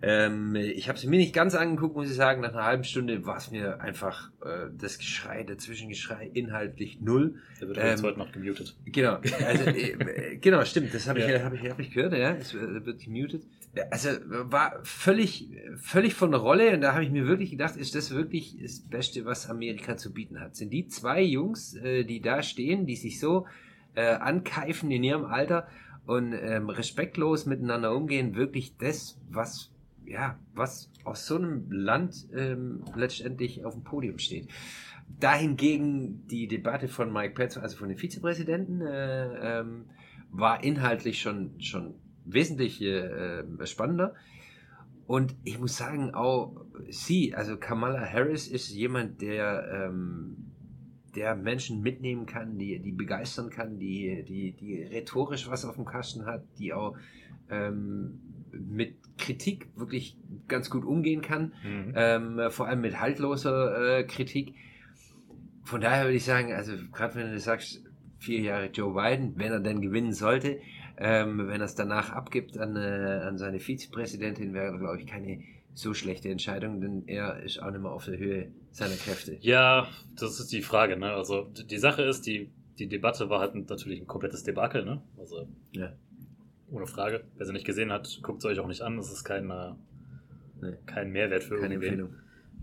[0.00, 2.40] Ähm, ich habe es mir nicht ganz angeguckt, muss ich sagen.
[2.40, 7.34] Nach einer halben Stunde war es mir einfach äh, das Geschrei, dazwischen Geschrei inhaltlich null.
[7.60, 8.76] Der wird ähm, heute noch gemutet.
[8.86, 10.94] Genau, also, äh, genau, stimmt.
[10.94, 11.42] Das habe ich, ja.
[11.42, 12.12] hab ich, hab ich gehört.
[12.12, 13.42] Ja, es wird gemutet.
[13.90, 16.74] Also war völlig, völlig von der Rolle.
[16.74, 20.12] Und da habe ich mir wirklich gedacht, ist das wirklich das Beste, was Amerika zu
[20.12, 20.56] bieten hat?
[20.56, 23.46] Sind die zwei Jungs, äh, die da stehen, die sich so
[23.94, 25.68] äh, ankeifen in ihrem Alter
[26.06, 29.70] und ähm, respektlos miteinander umgehen, wirklich das, was
[30.08, 34.48] ja, was aus so einem Land ähm, letztendlich auf dem Podium steht.
[35.20, 39.84] Dahingegen die Debatte von Mike Pence, also von dem Vizepräsidenten, äh, ähm,
[40.30, 41.94] war inhaltlich schon, schon
[42.32, 44.14] wesentlich äh, spannender.
[45.06, 50.36] Und ich muss sagen, auch sie, also Kamala Harris ist jemand, der, ähm,
[51.16, 55.86] der Menschen mitnehmen kann, die, die begeistern kann, die, die, die rhetorisch was auf dem
[55.86, 56.94] Kasten hat, die auch
[57.48, 58.20] ähm,
[58.52, 60.16] mit Kritik wirklich
[60.46, 61.92] ganz gut umgehen kann, mhm.
[61.96, 64.54] ähm, vor allem mit haltloser äh, Kritik.
[65.64, 67.82] Von daher würde ich sagen, also gerade wenn du sagst,
[68.18, 70.60] vier Jahre Joe Biden, wenn er denn gewinnen sollte,
[70.98, 75.42] ähm, wenn er es danach abgibt an, äh, an seine Vizepräsidentin, wäre, glaube ich, keine
[75.74, 79.36] so schlechte Entscheidung, denn er ist auch nicht mehr auf der Höhe seiner Kräfte.
[79.40, 79.88] Ja,
[80.18, 80.96] das ist die Frage.
[80.96, 81.12] Ne?
[81.12, 84.84] Also die Sache ist, die, die Debatte war halt natürlich ein komplettes Debakel.
[84.84, 85.00] Ne?
[85.16, 85.92] Also ja.
[86.70, 87.24] Ohne Frage.
[87.36, 88.96] Wer sie nicht gesehen hat, guckt es euch auch nicht an.
[88.96, 89.72] Das ist kein, äh,
[90.60, 90.76] nee.
[90.84, 92.16] kein Mehrwert für Keine irgendwen.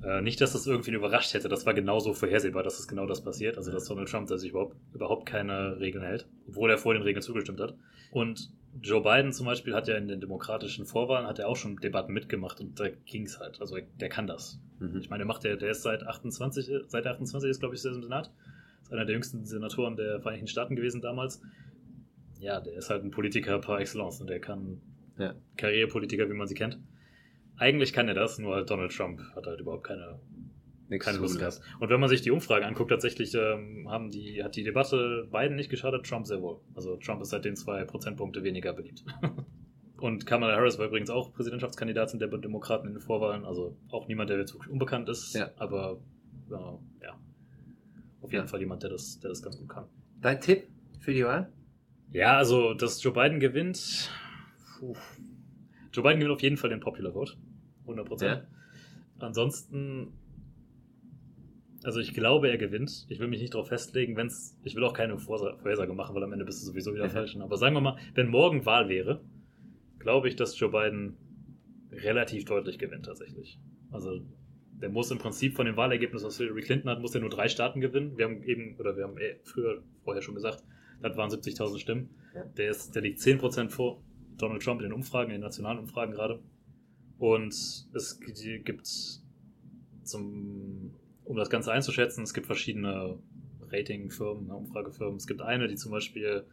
[0.04, 1.50] Äh, nicht, dass das irgendwie überrascht hätte.
[1.50, 3.58] Das war genauso vorhersehbar, dass es genau das passiert.
[3.58, 7.04] Also, dass Donald Trump, der sich überhaupt, überhaupt keine Regeln hält, obwohl er vor den
[7.04, 7.76] Regeln zugestimmt hat.
[8.12, 11.78] Und Joe Biden zum Beispiel hat ja in den demokratischen Vorwahlen hat er auch schon
[11.78, 13.62] Debatten mitgemacht und da ging es halt.
[13.62, 14.60] Also der kann das.
[14.80, 14.98] Mhm.
[15.00, 17.86] Ich meine, der macht der, der ist seit 28, seit 28 ist, glaube ich, ist
[17.86, 18.32] im Senat.
[18.84, 21.42] Ist einer der jüngsten Senatoren der Vereinigten Staaten gewesen damals
[22.40, 24.82] ja, der ist halt ein Politiker par excellence und der kann
[25.18, 25.34] ja.
[25.58, 26.80] Karrierepolitiker, wie man sie kennt.
[27.58, 30.20] Eigentlich kann er das, nur Donald Trump hat halt überhaupt keine,
[30.90, 31.62] Nichts keine Lust gehabt.
[31.80, 35.56] Und wenn man sich die Umfrage anguckt, tatsächlich ähm, haben die, hat die Debatte Biden
[35.56, 36.60] nicht geschadet, Trump sehr wohl.
[36.76, 39.04] Also Trump ist seitdem zwei Prozentpunkte weniger beliebt.
[39.98, 44.30] Und Kamala Harris war übrigens auch Präsidentschaftskandidatin der Demokraten in den Vorwahlen, also auch niemand,
[44.30, 45.52] der jetzt wirklich unbekannt ist, ja.
[45.56, 46.02] aber
[46.50, 46.54] äh,
[47.04, 47.18] ja,
[48.22, 48.48] auf jeden ja.
[48.48, 49.86] Fall jemand, der das, der das ganz gut kann.
[50.22, 50.68] Dein Tipp
[51.00, 51.52] für die Wahl?
[52.12, 54.12] Ja, also, dass Joe Biden gewinnt.
[54.80, 54.96] Puh.
[55.94, 57.34] Joe Biden gewinnt auf jeden Fall den Popular Vote.
[57.88, 58.26] 100%.
[58.26, 58.42] Ja.
[59.20, 60.14] Ansonsten,
[61.84, 63.06] also ich glaube, er gewinnt.
[63.10, 66.24] Ich will mich nicht darauf festlegen, wenn es, ich will auch keine Vorhersage machen, weil
[66.24, 67.36] am Ende bist du sowieso wieder falsch.
[67.38, 69.22] Aber sagen wir mal, wenn morgen Wahl wäre,
[70.00, 71.18] glaube ich, dass Joe Biden
[71.92, 73.60] relativ deutlich gewinnt tatsächlich.
[73.92, 74.22] Also
[74.82, 77.48] der muss im Prinzip von dem Wahlergebnis, was Hillary Clinton hat, muss er nur drei
[77.48, 78.18] Staaten gewinnen.
[78.18, 80.64] Wir haben eben, oder wir haben eh früher, vorher schon gesagt,
[81.02, 82.10] das waren 70.000 Stimmen.
[82.58, 84.02] Der, ist, der liegt 10% vor
[84.38, 86.40] Donald Trump in den Umfragen, in den nationalen Umfragen gerade.
[87.18, 87.54] Und
[87.94, 88.20] es
[88.64, 88.88] gibt
[90.04, 90.92] zum,
[91.24, 93.18] um das Ganze einzuschätzen, es gibt verschiedene
[93.62, 95.18] Ratingfirmen, ne, Umfragefirmen.
[95.18, 96.46] Es gibt eine, die zum Beispiel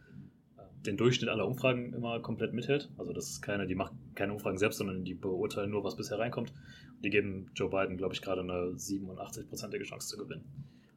[0.57, 2.89] äh, den Durchschnitt aller Umfragen immer komplett mithält.
[2.97, 6.19] Also das ist keine, die macht keine Umfragen selbst, sondern die beurteilen nur, was bisher
[6.19, 6.53] reinkommt.
[7.03, 10.45] Die geben Joe Biden, glaube ich, gerade eine 87-prozentige Chance zu gewinnen.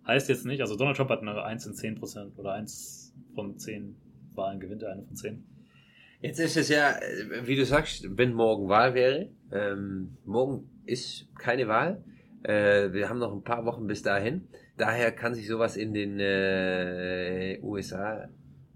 [0.06, 3.58] Heißt jetzt nicht, also Donald Trump hat eine 1 in 10 Prozent oder 1 von
[3.58, 3.96] 10
[4.34, 5.44] Wahlen gewinnt er eine von 10.
[6.26, 6.96] Jetzt ist es ja,
[7.44, 12.02] wie du sagst, wenn morgen Wahl wäre, ähm, morgen ist keine Wahl.
[12.42, 14.48] Äh, wir haben noch ein paar Wochen bis dahin.
[14.76, 18.28] Daher kann sich sowas in den äh, USA ja.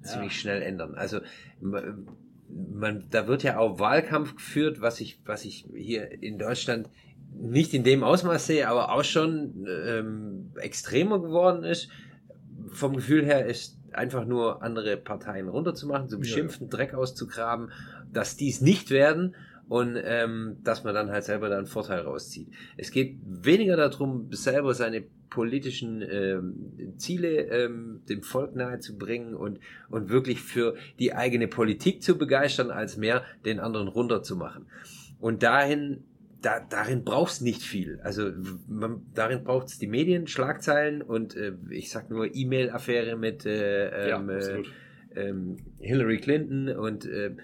[0.03, 0.95] ziemlich schnell ändern.
[0.95, 1.19] Also
[1.61, 6.89] man, da wird ja auch Wahlkampf geführt, was ich, was ich hier in Deutschland
[7.35, 11.89] nicht in dem Ausmaß sehe, aber auch schon ähm, extremer geworden ist.
[12.69, 16.77] Vom Gefühl her ist einfach nur andere Parteien runterzumachen, zu beschimpfen, ja.
[16.77, 17.71] Dreck auszugraben,
[18.13, 19.35] dass dies nicht werden
[19.69, 22.49] und ähm, dass man dann halt selber da einen Vorteil rauszieht.
[22.77, 30.11] Es geht weniger darum, selber seine politischen ähm, Ziele ähm, dem Volk nahezubringen und, und
[30.11, 34.67] wirklich für die eigene Politik zu begeistern, als mehr den anderen runterzumachen.
[35.21, 36.03] Und dahin
[36.43, 38.01] da, darin brauchst nicht viel.
[38.03, 38.31] Also
[38.69, 44.09] man, darin braucht es die Medien, Schlagzeilen und äh, ich sag nur E-Mail-Affäre mit äh,
[44.09, 44.63] ja, ähm, äh,
[45.21, 47.37] ähm, Hillary Clinton und äh,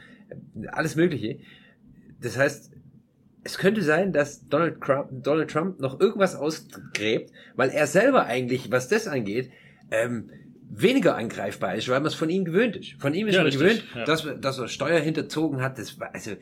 [0.69, 1.39] alles Mögliche.
[2.21, 2.73] Das heißt,
[3.45, 8.71] es könnte sein, dass Donald Trump, Donald Trump noch irgendwas ausgräbt, weil er selber eigentlich,
[8.71, 9.51] was das angeht,
[9.91, 10.31] ähm,
[10.69, 12.95] weniger angreifbar ist, weil man es von ihm gewöhnt ist.
[12.99, 14.05] Von ihm ist ja, man richtig, gewöhnt, ja.
[14.05, 15.79] dass, dass er Steuer hinterzogen hat.
[15.79, 16.33] Das war, also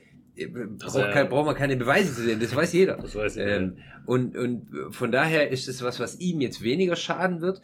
[0.79, 2.97] braucht, ja, kein, braucht man keine Beweise zu sehen, das weiß jeder.
[2.97, 3.57] Das weiß jeder.
[3.57, 3.77] Ähm,
[4.07, 7.63] und, und von daher ist es was, was ihm jetzt weniger schaden wird.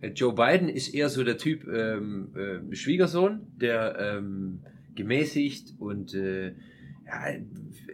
[0.00, 4.60] Äh, Joe Biden ist eher so der Typ ähm, äh, Schwiegersohn, der ähm,
[4.94, 6.54] gemäßigt und äh,
[7.06, 7.24] ja,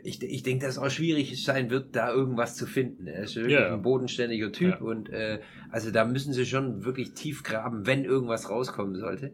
[0.03, 3.07] ich, ich denke, dass es auch schwierig sein wird, da irgendwas zu finden.
[3.07, 4.81] Er ist wirklich ja, ein bodenständiger Typ ja.
[4.81, 9.33] und äh, also da müssen sie schon wirklich tief graben, wenn irgendwas rauskommen sollte.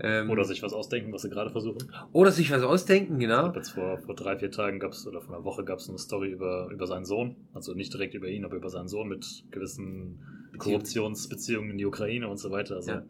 [0.00, 1.78] Ähm, oder sich was ausdenken, was sie gerade versuchen.
[2.12, 3.52] Oder sich was ausdenken, genau.
[3.54, 5.98] Jetzt vor, vor drei, vier Tagen gab es, oder vor einer Woche gab es eine
[5.98, 7.36] Story über, über seinen Sohn.
[7.52, 10.18] Also nicht direkt über ihn, aber über seinen Sohn mit gewissen
[10.58, 12.76] Korruptionsbeziehungen in die Ukraine und so weiter.
[12.76, 13.04] Also, ja.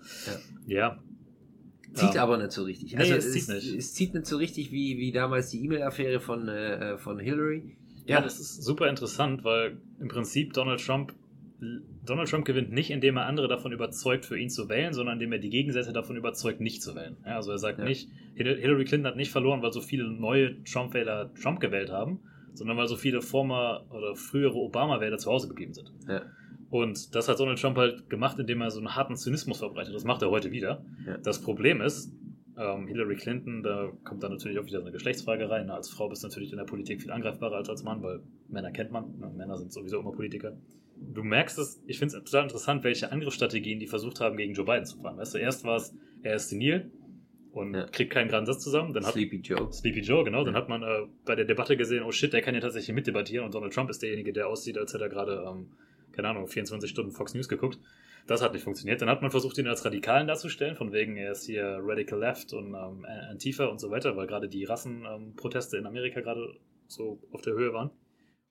[0.67, 0.77] ja.
[0.77, 0.99] ja.
[1.95, 2.99] Zieht aber nicht so richtig.
[2.99, 3.75] Also nee, es, es, zieht nicht.
[3.75, 7.77] es zieht nicht so richtig wie, wie damals die E-Mail-Affäre von, äh, von Hillary.
[8.07, 11.15] Ja, das ist super interessant, weil im Prinzip Donald Trump
[12.05, 15.33] Donald Trump gewinnt nicht, indem er andere davon überzeugt, für ihn zu wählen, sondern indem
[15.33, 17.17] er die Gegensätze davon überzeugt, nicht zu wählen.
[17.25, 17.85] Ja, also er sagt ja.
[17.85, 22.21] nicht, Hillary Clinton hat nicht verloren, weil so viele neue Trump-Wähler Trump gewählt haben,
[22.53, 25.93] sondern weil so viele former oder frühere Obama-Wähler zu Hause geblieben sind.
[26.09, 26.23] Ja.
[26.71, 29.95] Und das hat Donald Trump halt gemacht, indem er so einen harten Zynismus verbreitet.
[29.95, 30.85] Das macht er heute wieder.
[31.23, 32.13] Das Problem ist,
[32.57, 35.71] ähm, Hillary Clinton, da kommt dann natürlich auch wieder so eine Geschlechtsfrage rein.
[35.71, 38.71] Als Frau bist du natürlich in der Politik viel angreifbarer als als Mann, weil Männer
[38.71, 39.19] kennt man.
[39.19, 39.33] Ne?
[39.37, 40.57] Männer sind sowieso immer Politiker
[41.13, 44.65] du merkst es, ich finde es total interessant, welche Angriffsstrategien die versucht haben, gegen Joe
[44.65, 45.19] Biden zu fahren.
[45.19, 46.91] Weißt du, erst war es, er ist senil
[47.53, 47.87] und ja.
[47.87, 48.93] kriegt keinen geraden Satz zusammen.
[48.93, 49.73] Dann hat, Sleepy Joe.
[49.73, 50.39] Sleepy Joe, genau.
[50.39, 50.45] Ja.
[50.45, 53.45] Dann hat man äh, bei der Debatte gesehen, oh shit, der kann ja tatsächlich mitdebattieren
[53.45, 55.73] und Donald Trump ist derjenige, der aussieht, als hätte er gerade, ähm,
[56.13, 57.79] keine Ahnung, 24 Stunden Fox News geguckt.
[58.27, 59.03] Das hat nicht funktioniert.
[59.03, 62.55] Dann hat man versucht, ihn als Radikalen darzustellen, von wegen, er ist hier Radical Left
[62.55, 66.55] und ähm, Antifa und so weiter, weil gerade die Rassenproteste ähm, in Amerika gerade
[66.87, 67.91] so auf der Höhe waren.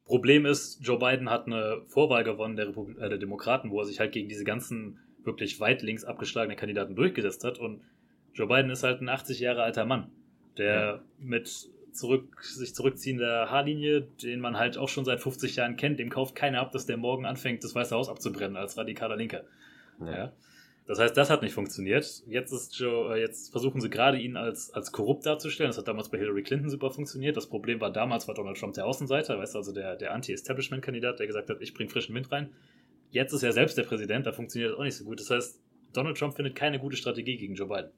[0.05, 3.85] Problem ist, Joe Biden hat eine Vorwahl gewonnen der, Republik äh, der Demokraten, wo er
[3.85, 7.57] sich halt gegen diese ganzen wirklich weit links abgeschlagenen Kandidaten durchgesetzt hat.
[7.57, 7.81] Und
[8.33, 10.11] Joe Biden ist halt ein 80 Jahre alter Mann,
[10.57, 11.03] der ja.
[11.19, 16.09] mit zurück, sich zurückziehender Haarlinie, den man halt auch schon seit 50 Jahren kennt, dem
[16.09, 19.43] kauft keiner ab, dass der morgen anfängt, das Weiße Haus abzubrennen als radikaler Linker.
[19.99, 20.11] Ja.
[20.11, 20.33] ja.
[20.85, 22.23] Das heißt, das hat nicht funktioniert.
[22.27, 25.69] Jetzt ist Joe, äh, jetzt versuchen sie gerade ihn als, als korrupt darzustellen.
[25.69, 27.37] Das hat damals bei Hillary Clinton super funktioniert.
[27.37, 31.19] Das Problem war damals war Donald Trump der Außenseiter, weißt du, also der, der Anti-Establishment-Kandidat,
[31.19, 32.49] der gesagt hat, ich bringe frischen Wind rein.
[33.11, 35.19] Jetzt ist er selbst der Präsident, da funktioniert das auch nicht so gut.
[35.19, 35.61] Das heißt,
[35.93, 37.91] Donald Trump findet keine gute Strategie gegen Joe Biden.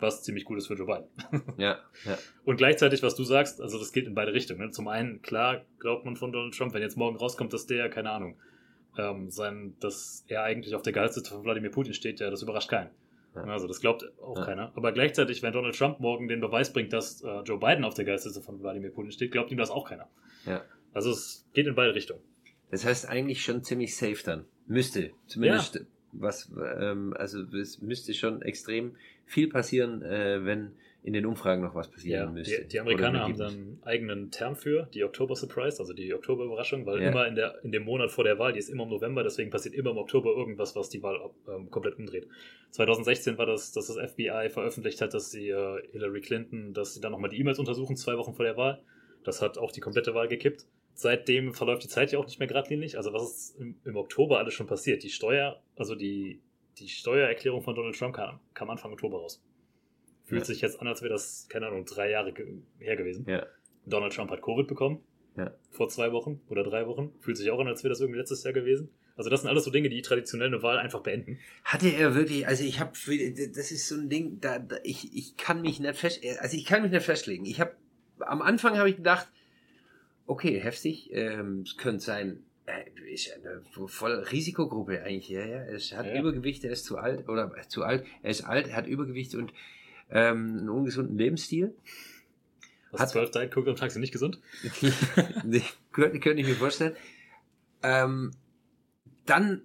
[0.00, 1.44] Was ziemlich gut ist für Joe Biden.
[1.56, 2.18] Ja, ja.
[2.44, 4.60] Und gleichzeitig, was du sagst, also das geht in beide Richtungen.
[4.60, 4.70] Ne?
[4.70, 8.10] Zum einen, klar, glaubt man von Donald Trump, wenn jetzt morgen rauskommt, dass der, keine
[8.10, 8.36] Ahnung,
[8.98, 12.68] ähm, sein, dass er eigentlich auf der Gehaltsliste von Wladimir Putin steht, ja, das überrascht
[12.68, 12.90] keinen.
[13.34, 13.44] Ja.
[13.44, 14.44] Also das glaubt auch ja.
[14.44, 14.72] keiner.
[14.74, 18.04] Aber gleichzeitig, wenn Donald Trump morgen den Beweis bringt, dass äh, Joe Biden auf der
[18.04, 20.08] Gehaltsliste von Wladimir Putin steht, glaubt ihm das auch keiner.
[20.44, 20.64] Ja.
[20.92, 22.20] Also es geht in beide Richtungen.
[22.70, 24.44] Das heißt eigentlich schon ziemlich safe dann.
[24.66, 25.12] Müsste.
[25.26, 25.80] Zumindest ja.
[26.12, 30.72] was, ähm, also es müsste schon extrem viel passieren, äh, wenn
[31.02, 32.62] in den Umfragen noch was passieren ja, müsste.
[32.62, 36.86] Die, die Amerikaner haben dann einen eigenen Term für, die Oktober Surprise, also die Oktober-Überraschung,
[36.86, 37.10] weil ja.
[37.10, 39.50] immer in, der, in dem Monat vor der Wahl, die ist immer im November, deswegen
[39.50, 41.18] passiert immer im Oktober irgendwas, was die Wahl
[41.48, 42.26] ähm, komplett umdreht.
[42.72, 47.00] 2016 war das, dass das FBI veröffentlicht hat, dass sie äh, Hillary Clinton, dass sie
[47.00, 48.82] dann nochmal die E-Mails untersuchen, zwei Wochen vor der Wahl.
[49.24, 50.66] Das hat auch die komplette Wahl gekippt.
[50.94, 52.96] Seitdem verläuft die Zeit ja auch nicht mehr geradlinig.
[52.96, 55.04] Also was ist im, im Oktober alles schon passiert?
[55.04, 56.42] Die Steuer, also die,
[56.78, 59.40] die Steuererklärung von Donald Trump kam, kam Anfang Oktober raus.
[60.28, 60.44] Fühlt ja.
[60.44, 62.34] sich jetzt an, als wäre das, keine Ahnung, drei Jahre
[62.78, 63.24] her gewesen.
[63.26, 63.46] Ja.
[63.86, 65.00] Donald Trump hat Covid bekommen.
[65.38, 65.54] Ja.
[65.70, 67.14] Vor zwei Wochen oder drei Wochen.
[67.20, 68.90] Fühlt sich auch an, als wäre das irgendwie letztes Jahr gewesen.
[69.16, 71.38] Also das sind alles so Dinge, die traditionell eine Wahl einfach beenden.
[71.64, 75.38] Hatte er wirklich, also ich habe, das ist so ein Ding, da, da, ich, ich
[75.38, 77.46] kann mich nicht fest, also ich kann mich nicht festlegen.
[77.46, 77.72] Ich habe,
[78.18, 79.28] am Anfang habe ich gedacht,
[80.26, 85.62] okay, heftig, ähm, es könnte sein, äh, ist eine voll Risikogruppe eigentlich, ja, ja.
[85.62, 86.20] Er hat ja.
[86.20, 89.34] Übergewicht, er ist zu alt, oder äh, zu alt, er ist alt, er hat Übergewicht
[89.34, 89.52] und
[90.10, 91.74] ähm, einen ungesunden Lebensstil.
[92.90, 94.40] Was hat zwölf Diet Coke am Tag sind nicht gesund?
[95.44, 96.96] nee, könnte, könnte ich mir vorstellen.
[97.82, 98.32] Ähm,
[99.26, 99.62] dann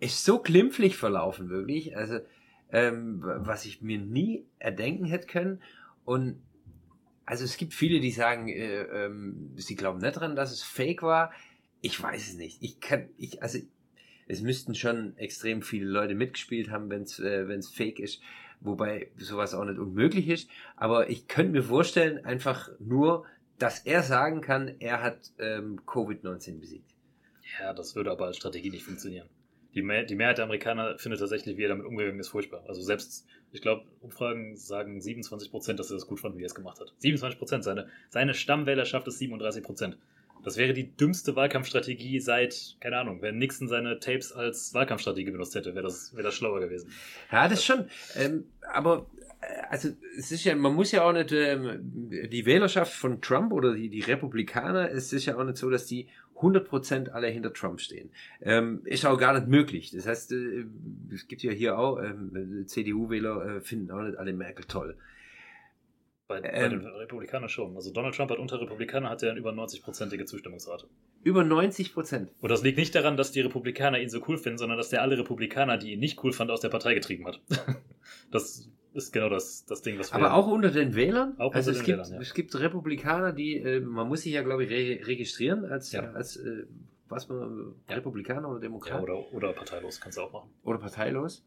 [0.00, 1.96] ist so glimpflich verlaufen, wirklich.
[1.96, 2.20] Also,
[2.70, 5.60] ähm, was ich mir nie erdenken hätte können.
[6.04, 6.40] Und
[7.26, 11.02] also es gibt viele, die sagen, äh, ähm, sie glauben nicht dran, dass es fake
[11.02, 11.32] war.
[11.82, 12.62] Ich weiß es nicht.
[12.62, 13.58] Ich kann, ich, also
[14.28, 18.22] es müssten schon extrem viele Leute mitgespielt haben, wenn es äh, wenn's fake ist
[18.64, 20.48] wobei sowas auch nicht unmöglich ist.
[20.76, 23.24] Aber ich könnte mir vorstellen, einfach nur,
[23.58, 26.90] dass er sagen kann, er hat ähm, Covid-19 besiegt.
[27.60, 29.28] Ja, das würde aber als Strategie nicht funktionieren.
[29.74, 32.64] Die, Mehr die Mehrheit der Amerikaner findet tatsächlich, wie er damit umgegangen ist, furchtbar.
[32.68, 36.46] Also selbst, ich glaube, Umfragen sagen 27 Prozent, dass er das gut fand, wie er
[36.46, 36.92] es gemacht hat.
[36.98, 37.64] 27 Prozent.
[37.64, 39.96] Seine, seine Stammwählerschaft ist 37 Prozent.
[40.44, 45.54] Das wäre die dümmste Wahlkampfstrategie seit, keine Ahnung, wenn Nixon seine Tapes als Wahlkampfstrategie benutzt
[45.54, 46.90] hätte, wäre das, wäre das schlauer gewesen.
[47.30, 47.86] Ja, das schon.
[48.16, 49.06] Ähm, aber
[49.40, 53.52] äh, also es ist ja, man muss ja auch nicht ähm, die Wählerschaft von Trump
[53.52, 56.08] oder die, die Republikaner, es ist ja auch nicht so, dass die
[56.42, 58.10] 100% alle hinter Trump stehen.
[58.40, 59.92] Ähm, ist auch gar nicht möglich.
[59.92, 60.64] Das heißt, äh,
[61.14, 64.96] es gibt ja hier auch, ähm, CDU-Wähler äh, finden auch nicht alle Merkel toll.
[66.40, 66.70] Bei, bei Ähm.
[66.80, 67.74] den Republikanern schon.
[67.76, 70.86] Also Donald Trump hat unter Republikanern hat er eine über 90-prozentige Zustimmungsrate.
[71.22, 72.30] Über 90 Prozent.
[72.40, 75.02] Und das liegt nicht daran, dass die Republikaner ihn so cool finden, sondern dass der
[75.02, 77.40] alle Republikaner, die ihn nicht cool fanden, aus der Partei getrieben hat.
[78.30, 80.16] das ist genau das, das Ding, was wir.
[80.16, 81.34] Aber auch unter den Wählern?
[81.38, 82.20] Auch also unter es den gibt, Wählern, ja.
[82.20, 86.10] es gibt Republikaner, die, äh, man muss sich ja, glaube ich, re registrieren als, Ja.
[86.12, 86.64] als äh,
[87.08, 87.96] was man, Ja.
[87.96, 90.50] Republikaner oder ja, Demokrat oder, oder parteilos, kannst du auch machen.
[90.62, 91.44] oder parteilos.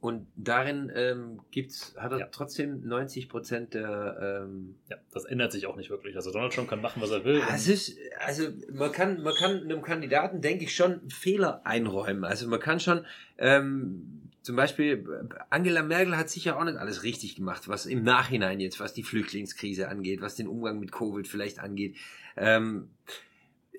[0.00, 2.28] Und darin ähm, gibt's, hat er Ja.
[2.30, 4.44] trotzdem 90 Prozent der.
[4.44, 6.14] Ähm, Ja, das ändert sich auch nicht wirklich.
[6.14, 7.40] Also Donald Trump kann machen, was er will.
[7.42, 12.24] Ah, es ist, also man kann, man kann einem Kandidaten, denke ich, schon Fehler einräumen.
[12.24, 13.04] Also man kann schon,
[13.38, 15.04] ähm, zum Beispiel,
[15.50, 19.02] Angela Merkel hat sicher auch nicht alles richtig gemacht, was im Nachhinein jetzt, was die
[19.02, 21.96] Flüchtlingskrise angeht, was den Umgang mit Covid vielleicht angeht.
[22.36, 22.88] Ähm,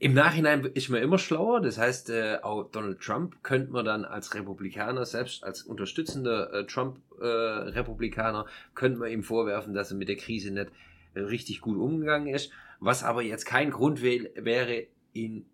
[0.01, 1.59] Im Nachhinein ist man immer schlauer.
[1.59, 6.65] Das heißt, äh, auch Donald Trump könnte man dann als Republikaner, selbst als unterstützender äh,
[6.65, 8.45] Trump-Republikaner,
[8.75, 10.71] könnte man ihm vorwerfen, dass er mit der Krise nicht
[11.15, 12.49] äh, richtig gut umgegangen ist.
[12.79, 15.45] Was aber jetzt kein Grund wär, wäre, ihn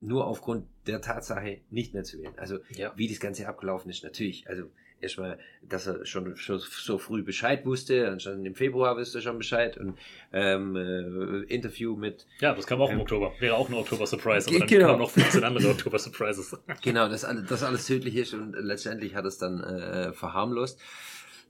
[0.00, 2.34] nur aufgrund der Tatsache nicht mehr zu wählen.
[2.36, 2.92] Also ja.
[2.96, 4.48] wie das Ganze abgelaufen ist, natürlich.
[4.48, 4.64] Also
[5.02, 9.22] erstmal, dass er schon, schon so früh Bescheid wusste, und schon im Februar wusste er
[9.22, 9.98] schon Bescheid und
[10.32, 13.32] ähm, äh, Interview mit, ja, das kam auch im Ähm, Oktober.
[13.40, 14.86] Wäre auch eine Oktober-Surprise, aber dann Genau.
[14.86, 16.56] kamen noch 15 andere Oktober-Surprises.
[16.82, 20.80] genau, dass alles, dass alles tödlich ist und letztendlich hat es dann äh, verharmlost.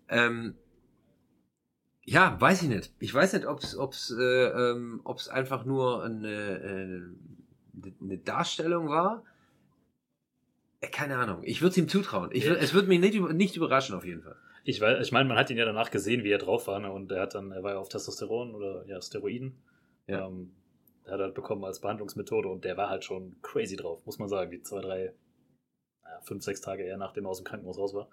[0.08, 0.54] Ähm,
[2.04, 2.92] ja, weiß ich nicht.
[2.98, 8.88] Ich weiß nicht, ob es ob's, äh, ähm, ob's einfach nur eine, äh, eine Darstellung
[8.88, 9.22] war.
[10.82, 11.40] Äh, Keine Ahnung.
[11.44, 12.28] Ich würde es ihm zutrauen.
[12.32, 14.36] Ich würd, es würde mich nicht, nicht überraschen, auf jeden Fall.
[14.64, 16.92] Ich ich meine, man hat ihn ja danach gesehen, wie er drauf war, ne?
[16.92, 19.56] und er hat dann, er war ja auf Testosteron oder ja, Steroiden.
[20.06, 20.26] Ja.
[20.26, 20.52] Ähm,
[21.06, 24.28] hat er halt bekommen als Behandlungsmethode und der war halt schon crazy drauf, muss man
[24.28, 25.12] sagen, die zwei, drei,
[26.04, 28.08] naja, fünf, sechs Tage eher nachdem er aus dem Krankenhaus raus war.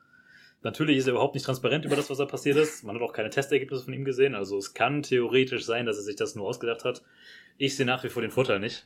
[0.62, 2.84] Natürlich ist er überhaupt nicht transparent über das, was da passiert ist.
[2.84, 4.36] Man hat auch keine Testergebnisse von ihm gesehen.
[4.36, 7.02] Also es kann theoretisch sein, dass er sich das nur ausgedacht hat.
[7.58, 8.86] Ich sehe nach wie vor den Vorteil nicht.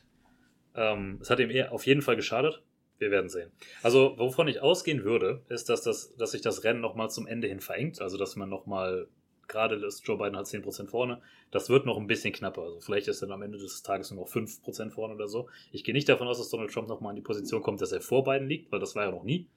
[0.76, 2.62] Ähm, es hat ihm eher auf jeden Fall geschadet.
[2.98, 3.50] Wir werden sehen.
[3.82, 7.48] Also, wovon ich ausgehen würde, ist, dass, das, dass sich das Rennen nochmal zum Ende
[7.48, 8.00] hin verengt.
[8.00, 9.08] Also, dass man nochmal,
[9.48, 11.20] gerade ist Joe Biden hat 10% vorne,
[11.50, 12.62] das wird noch ein bisschen knapper.
[12.62, 15.48] Also, vielleicht ist er dann am Ende des Tages nur noch 5% vorne oder so.
[15.72, 18.00] Ich gehe nicht davon aus, dass Donald Trump nochmal in die Position kommt, dass er
[18.00, 19.48] vor Biden liegt, weil das war ja noch nie.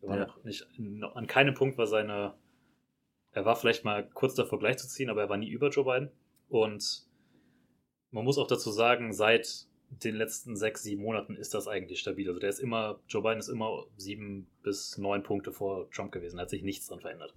[0.00, 0.26] Er war Ja.
[0.26, 0.66] noch nicht,
[1.14, 2.34] an keinem Punkt war seine,
[3.32, 6.10] er war vielleicht mal kurz davor gleichzuziehen, aber er war nie über Joe Biden.
[6.48, 7.02] Und
[8.10, 12.28] man muss auch dazu sagen, seit den letzten sechs, sieben Monaten ist das eigentlich stabil.
[12.28, 16.40] Also der ist immer, Joe Biden ist immer sieben bis neun Punkte vor Trump gewesen.
[16.40, 17.34] Hat sich nichts dran verändert.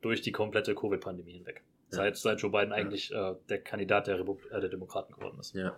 [0.00, 1.62] Durch die komplette Covid-Pandemie hinweg.
[1.90, 1.98] Ja.
[1.98, 5.54] Seit, seit Joe Biden eigentlich äh, der Kandidat der, Repub äh, der Demokraten geworden ist.
[5.54, 5.76] Ja.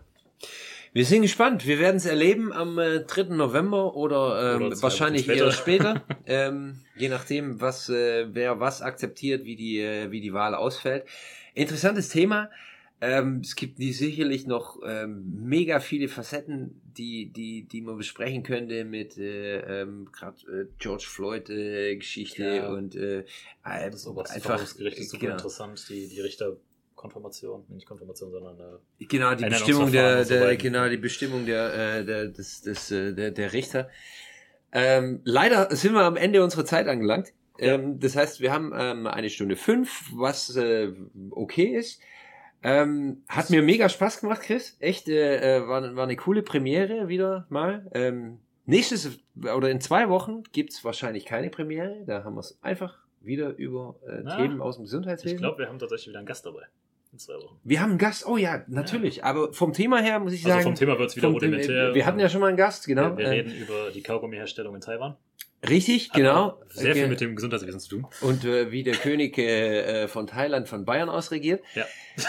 [0.92, 1.66] Wir sind gespannt.
[1.66, 3.34] Wir werden es erleben am äh, 3.
[3.34, 6.04] November oder, ähm, Oder wahrscheinlich Wochen eher später.
[6.06, 6.16] später.
[6.26, 11.06] ähm, je nachdem, was, äh, wer was akzeptiert, wie die, äh, wie die Wahl ausfällt.
[11.54, 12.50] Interessantes Thema.
[13.04, 18.44] Ähm, es gibt die sicherlich noch ähm, mega viele Facetten, die, die, die man besprechen
[18.44, 22.68] könnte mit äh, ähm, gerade äh, George Floyd äh, Geschichte Ja.
[22.72, 23.24] und äh,
[23.64, 25.32] äh, Das oberste einfach Verfassungsgericht ist super genau.
[25.34, 25.84] interessant.
[25.88, 30.56] Die, die Richterkonfirmation, nicht Konfirmation, sondern äh, Genau, die Bestimmung der, so der weiter.
[30.56, 33.90] genau, die Bestimmung der, äh, der, des, des, äh, der, der Richter.
[34.72, 37.32] Ähm, leider sind wir am Ende unserer Zeit angelangt.
[37.58, 40.92] Ähm, das heißt, wir haben ähm, eine Stunde fünf, was äh,
[41.30, 42.00] okay ist.
[42.62, 44.76] Ähm, hat mir mega Spaß gemacht, Chris.
[44.80, 47.90] Echt, äh, äh, war, war eine coole Premiere wieder mal.
[47.92, 49.18] Ähm, nächstes
[49.56, 52.04] oder in zwei Wochen gibt's wahrscheinlich keine Premiere.
[52.06, 55.36] Da haben wir es einfach wieder über äh, Na, Themen aus dem Gesundheitswesen.
[55.36, 56.62] ich glaube, wir haben tatsächlich wieder einen Gast dabei.
[57.12, 57.58] In zwei Wochen.
[57.62, 58.26] wir haben einen Gast.
[58.26, 59.22] Oh ja, natürlich.
[59.22, 60.62] Aber vom Thema her muss ich Also sagen.
[60.64, 61.94] vom Thema wird es wieder rudimentär.
[61.94, 63.10] Wir hatten ja schon mal einen Gast, genau.
[63.10, 65.16] Wir, wir Äh, reden über die Kaugummiherstellung in Taiwan.
[65.68, 66.58] richtig, Hat genau.
[66.70, 67.00] Sehr Okay.
[67.00, 68.06] viel mit dem Gesundheitswesen zu tun.
[68.22, 71.62] Und äh, wie der König äh, äh, von Thailand von Bayern aus regiert.
[71.74, 71.84] Ja.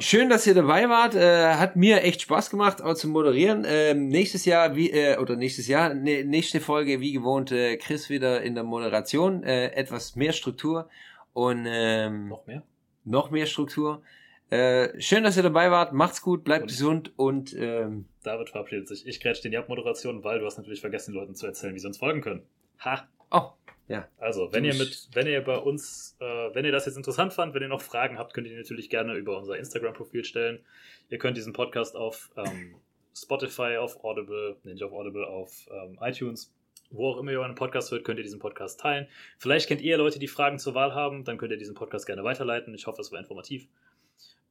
[0.00, 1.14] Schön, dass ihr dabei wart.
[1.14, 3.64] Äh, hat mir echt Spaß gemacht, auch zu moderieren.
[3.66, 8.10] Ähm, nächstes Jahr, wie, äh, oder nächstes Jahr, ne, nächste Folge, wie gewohnt, äh, Chris
[8.10, 9.42] wieder in der Moderation.
[9.44, 10.90] Äh, etwas mehr Struktur
[11.32, 12.62] und ähm, Noch mehr?
[13.04, 14.02] noch mehr Struktur.
[14.50, 15.94] Äh, schön, dass ihr dabei wart.
[15.94, 19.06] Macht's gut, bleibt Und- gesund und ähm, David verabschiedet sich.
[19.06, 21.78] Ich grätsch den die Abmoderation, weil du hast natürlich vergessen, den Leuten zu erzählen, wie
[21.78, 22.42] sie uns folgen können.
[22.84, 23.08] Ha!
[23.30, 23.50] oh,
[23.88, 24.06] ja.
[24.18, 26.24] Also, wenn ihr mit, wenn ihr bei uns, äh,
[26.54, 28.90] wenn ihr das jetzt interessant fand, wenn ihr noch Fragen habt, könnt ihr die natürlich
[28.90, 30.60] gerne über unser Instagram-Profil stellen.
[31.08, 32.74] Ihr könnt diesen Podcast auf ähm,
[33.16, 36.52] Spotify, auf Audible, nee, nicht auf Audible, auf ähm, iTunes,
[36.90, 39.08] wo auch immer ihr euren Podcast hört, könnt ihr diesen Podcast teilen.
[39.38, 42.24] Vielleicht kennt ihr Leute, die Fragen zur Wahl haben, dann könnt ihr diesen Podcast gerne
[42.24, 42.74] weiterleiten.
[42.74, 43.66] Ich hoffe, es war informativ.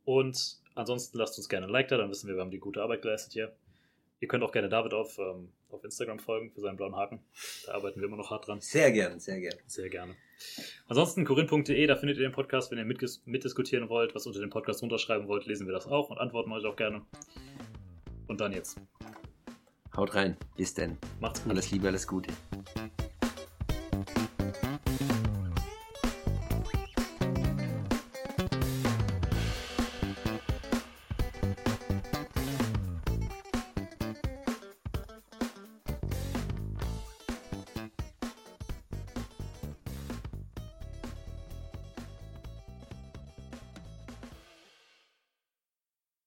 [0.04, 2.82] Und ansonsten lasst uns gerne ein Like da, dann wissen wir, wir haben die gute
[2.82, 3.54] Arbeit geleistet hier.
[4.20, 7.20] Ihr könnt auch gerne David auf, ähm, auf Instagram folgen für seinen blauen Haken.
[7.66, 8.62] Da arbeiten wir immer noch hart dran.
[8.62, 9.56] Sehr gern, sehr gern.
[9.68, 10.16] Sehr gerne.
[10.88, 12.86] Ansonsten corinth.de, da findet ihr den Podcast, wenn ihr
[13.26, 16.66] mitdiskutieren wollt, was unter dem Podcast runterschreiben wollt, lesen wir das auch und antworten euch
[16.66, 17.02] auch gerne.
[18.28, 18.80] Und dann jetzt.
[19.96, 20.38] Haut rein.
[20.56, 20.98] Bis denn.
[21.20, 21.52] Macht's gut.
[21.52, 22.32] Alles Liebe, alles Gute.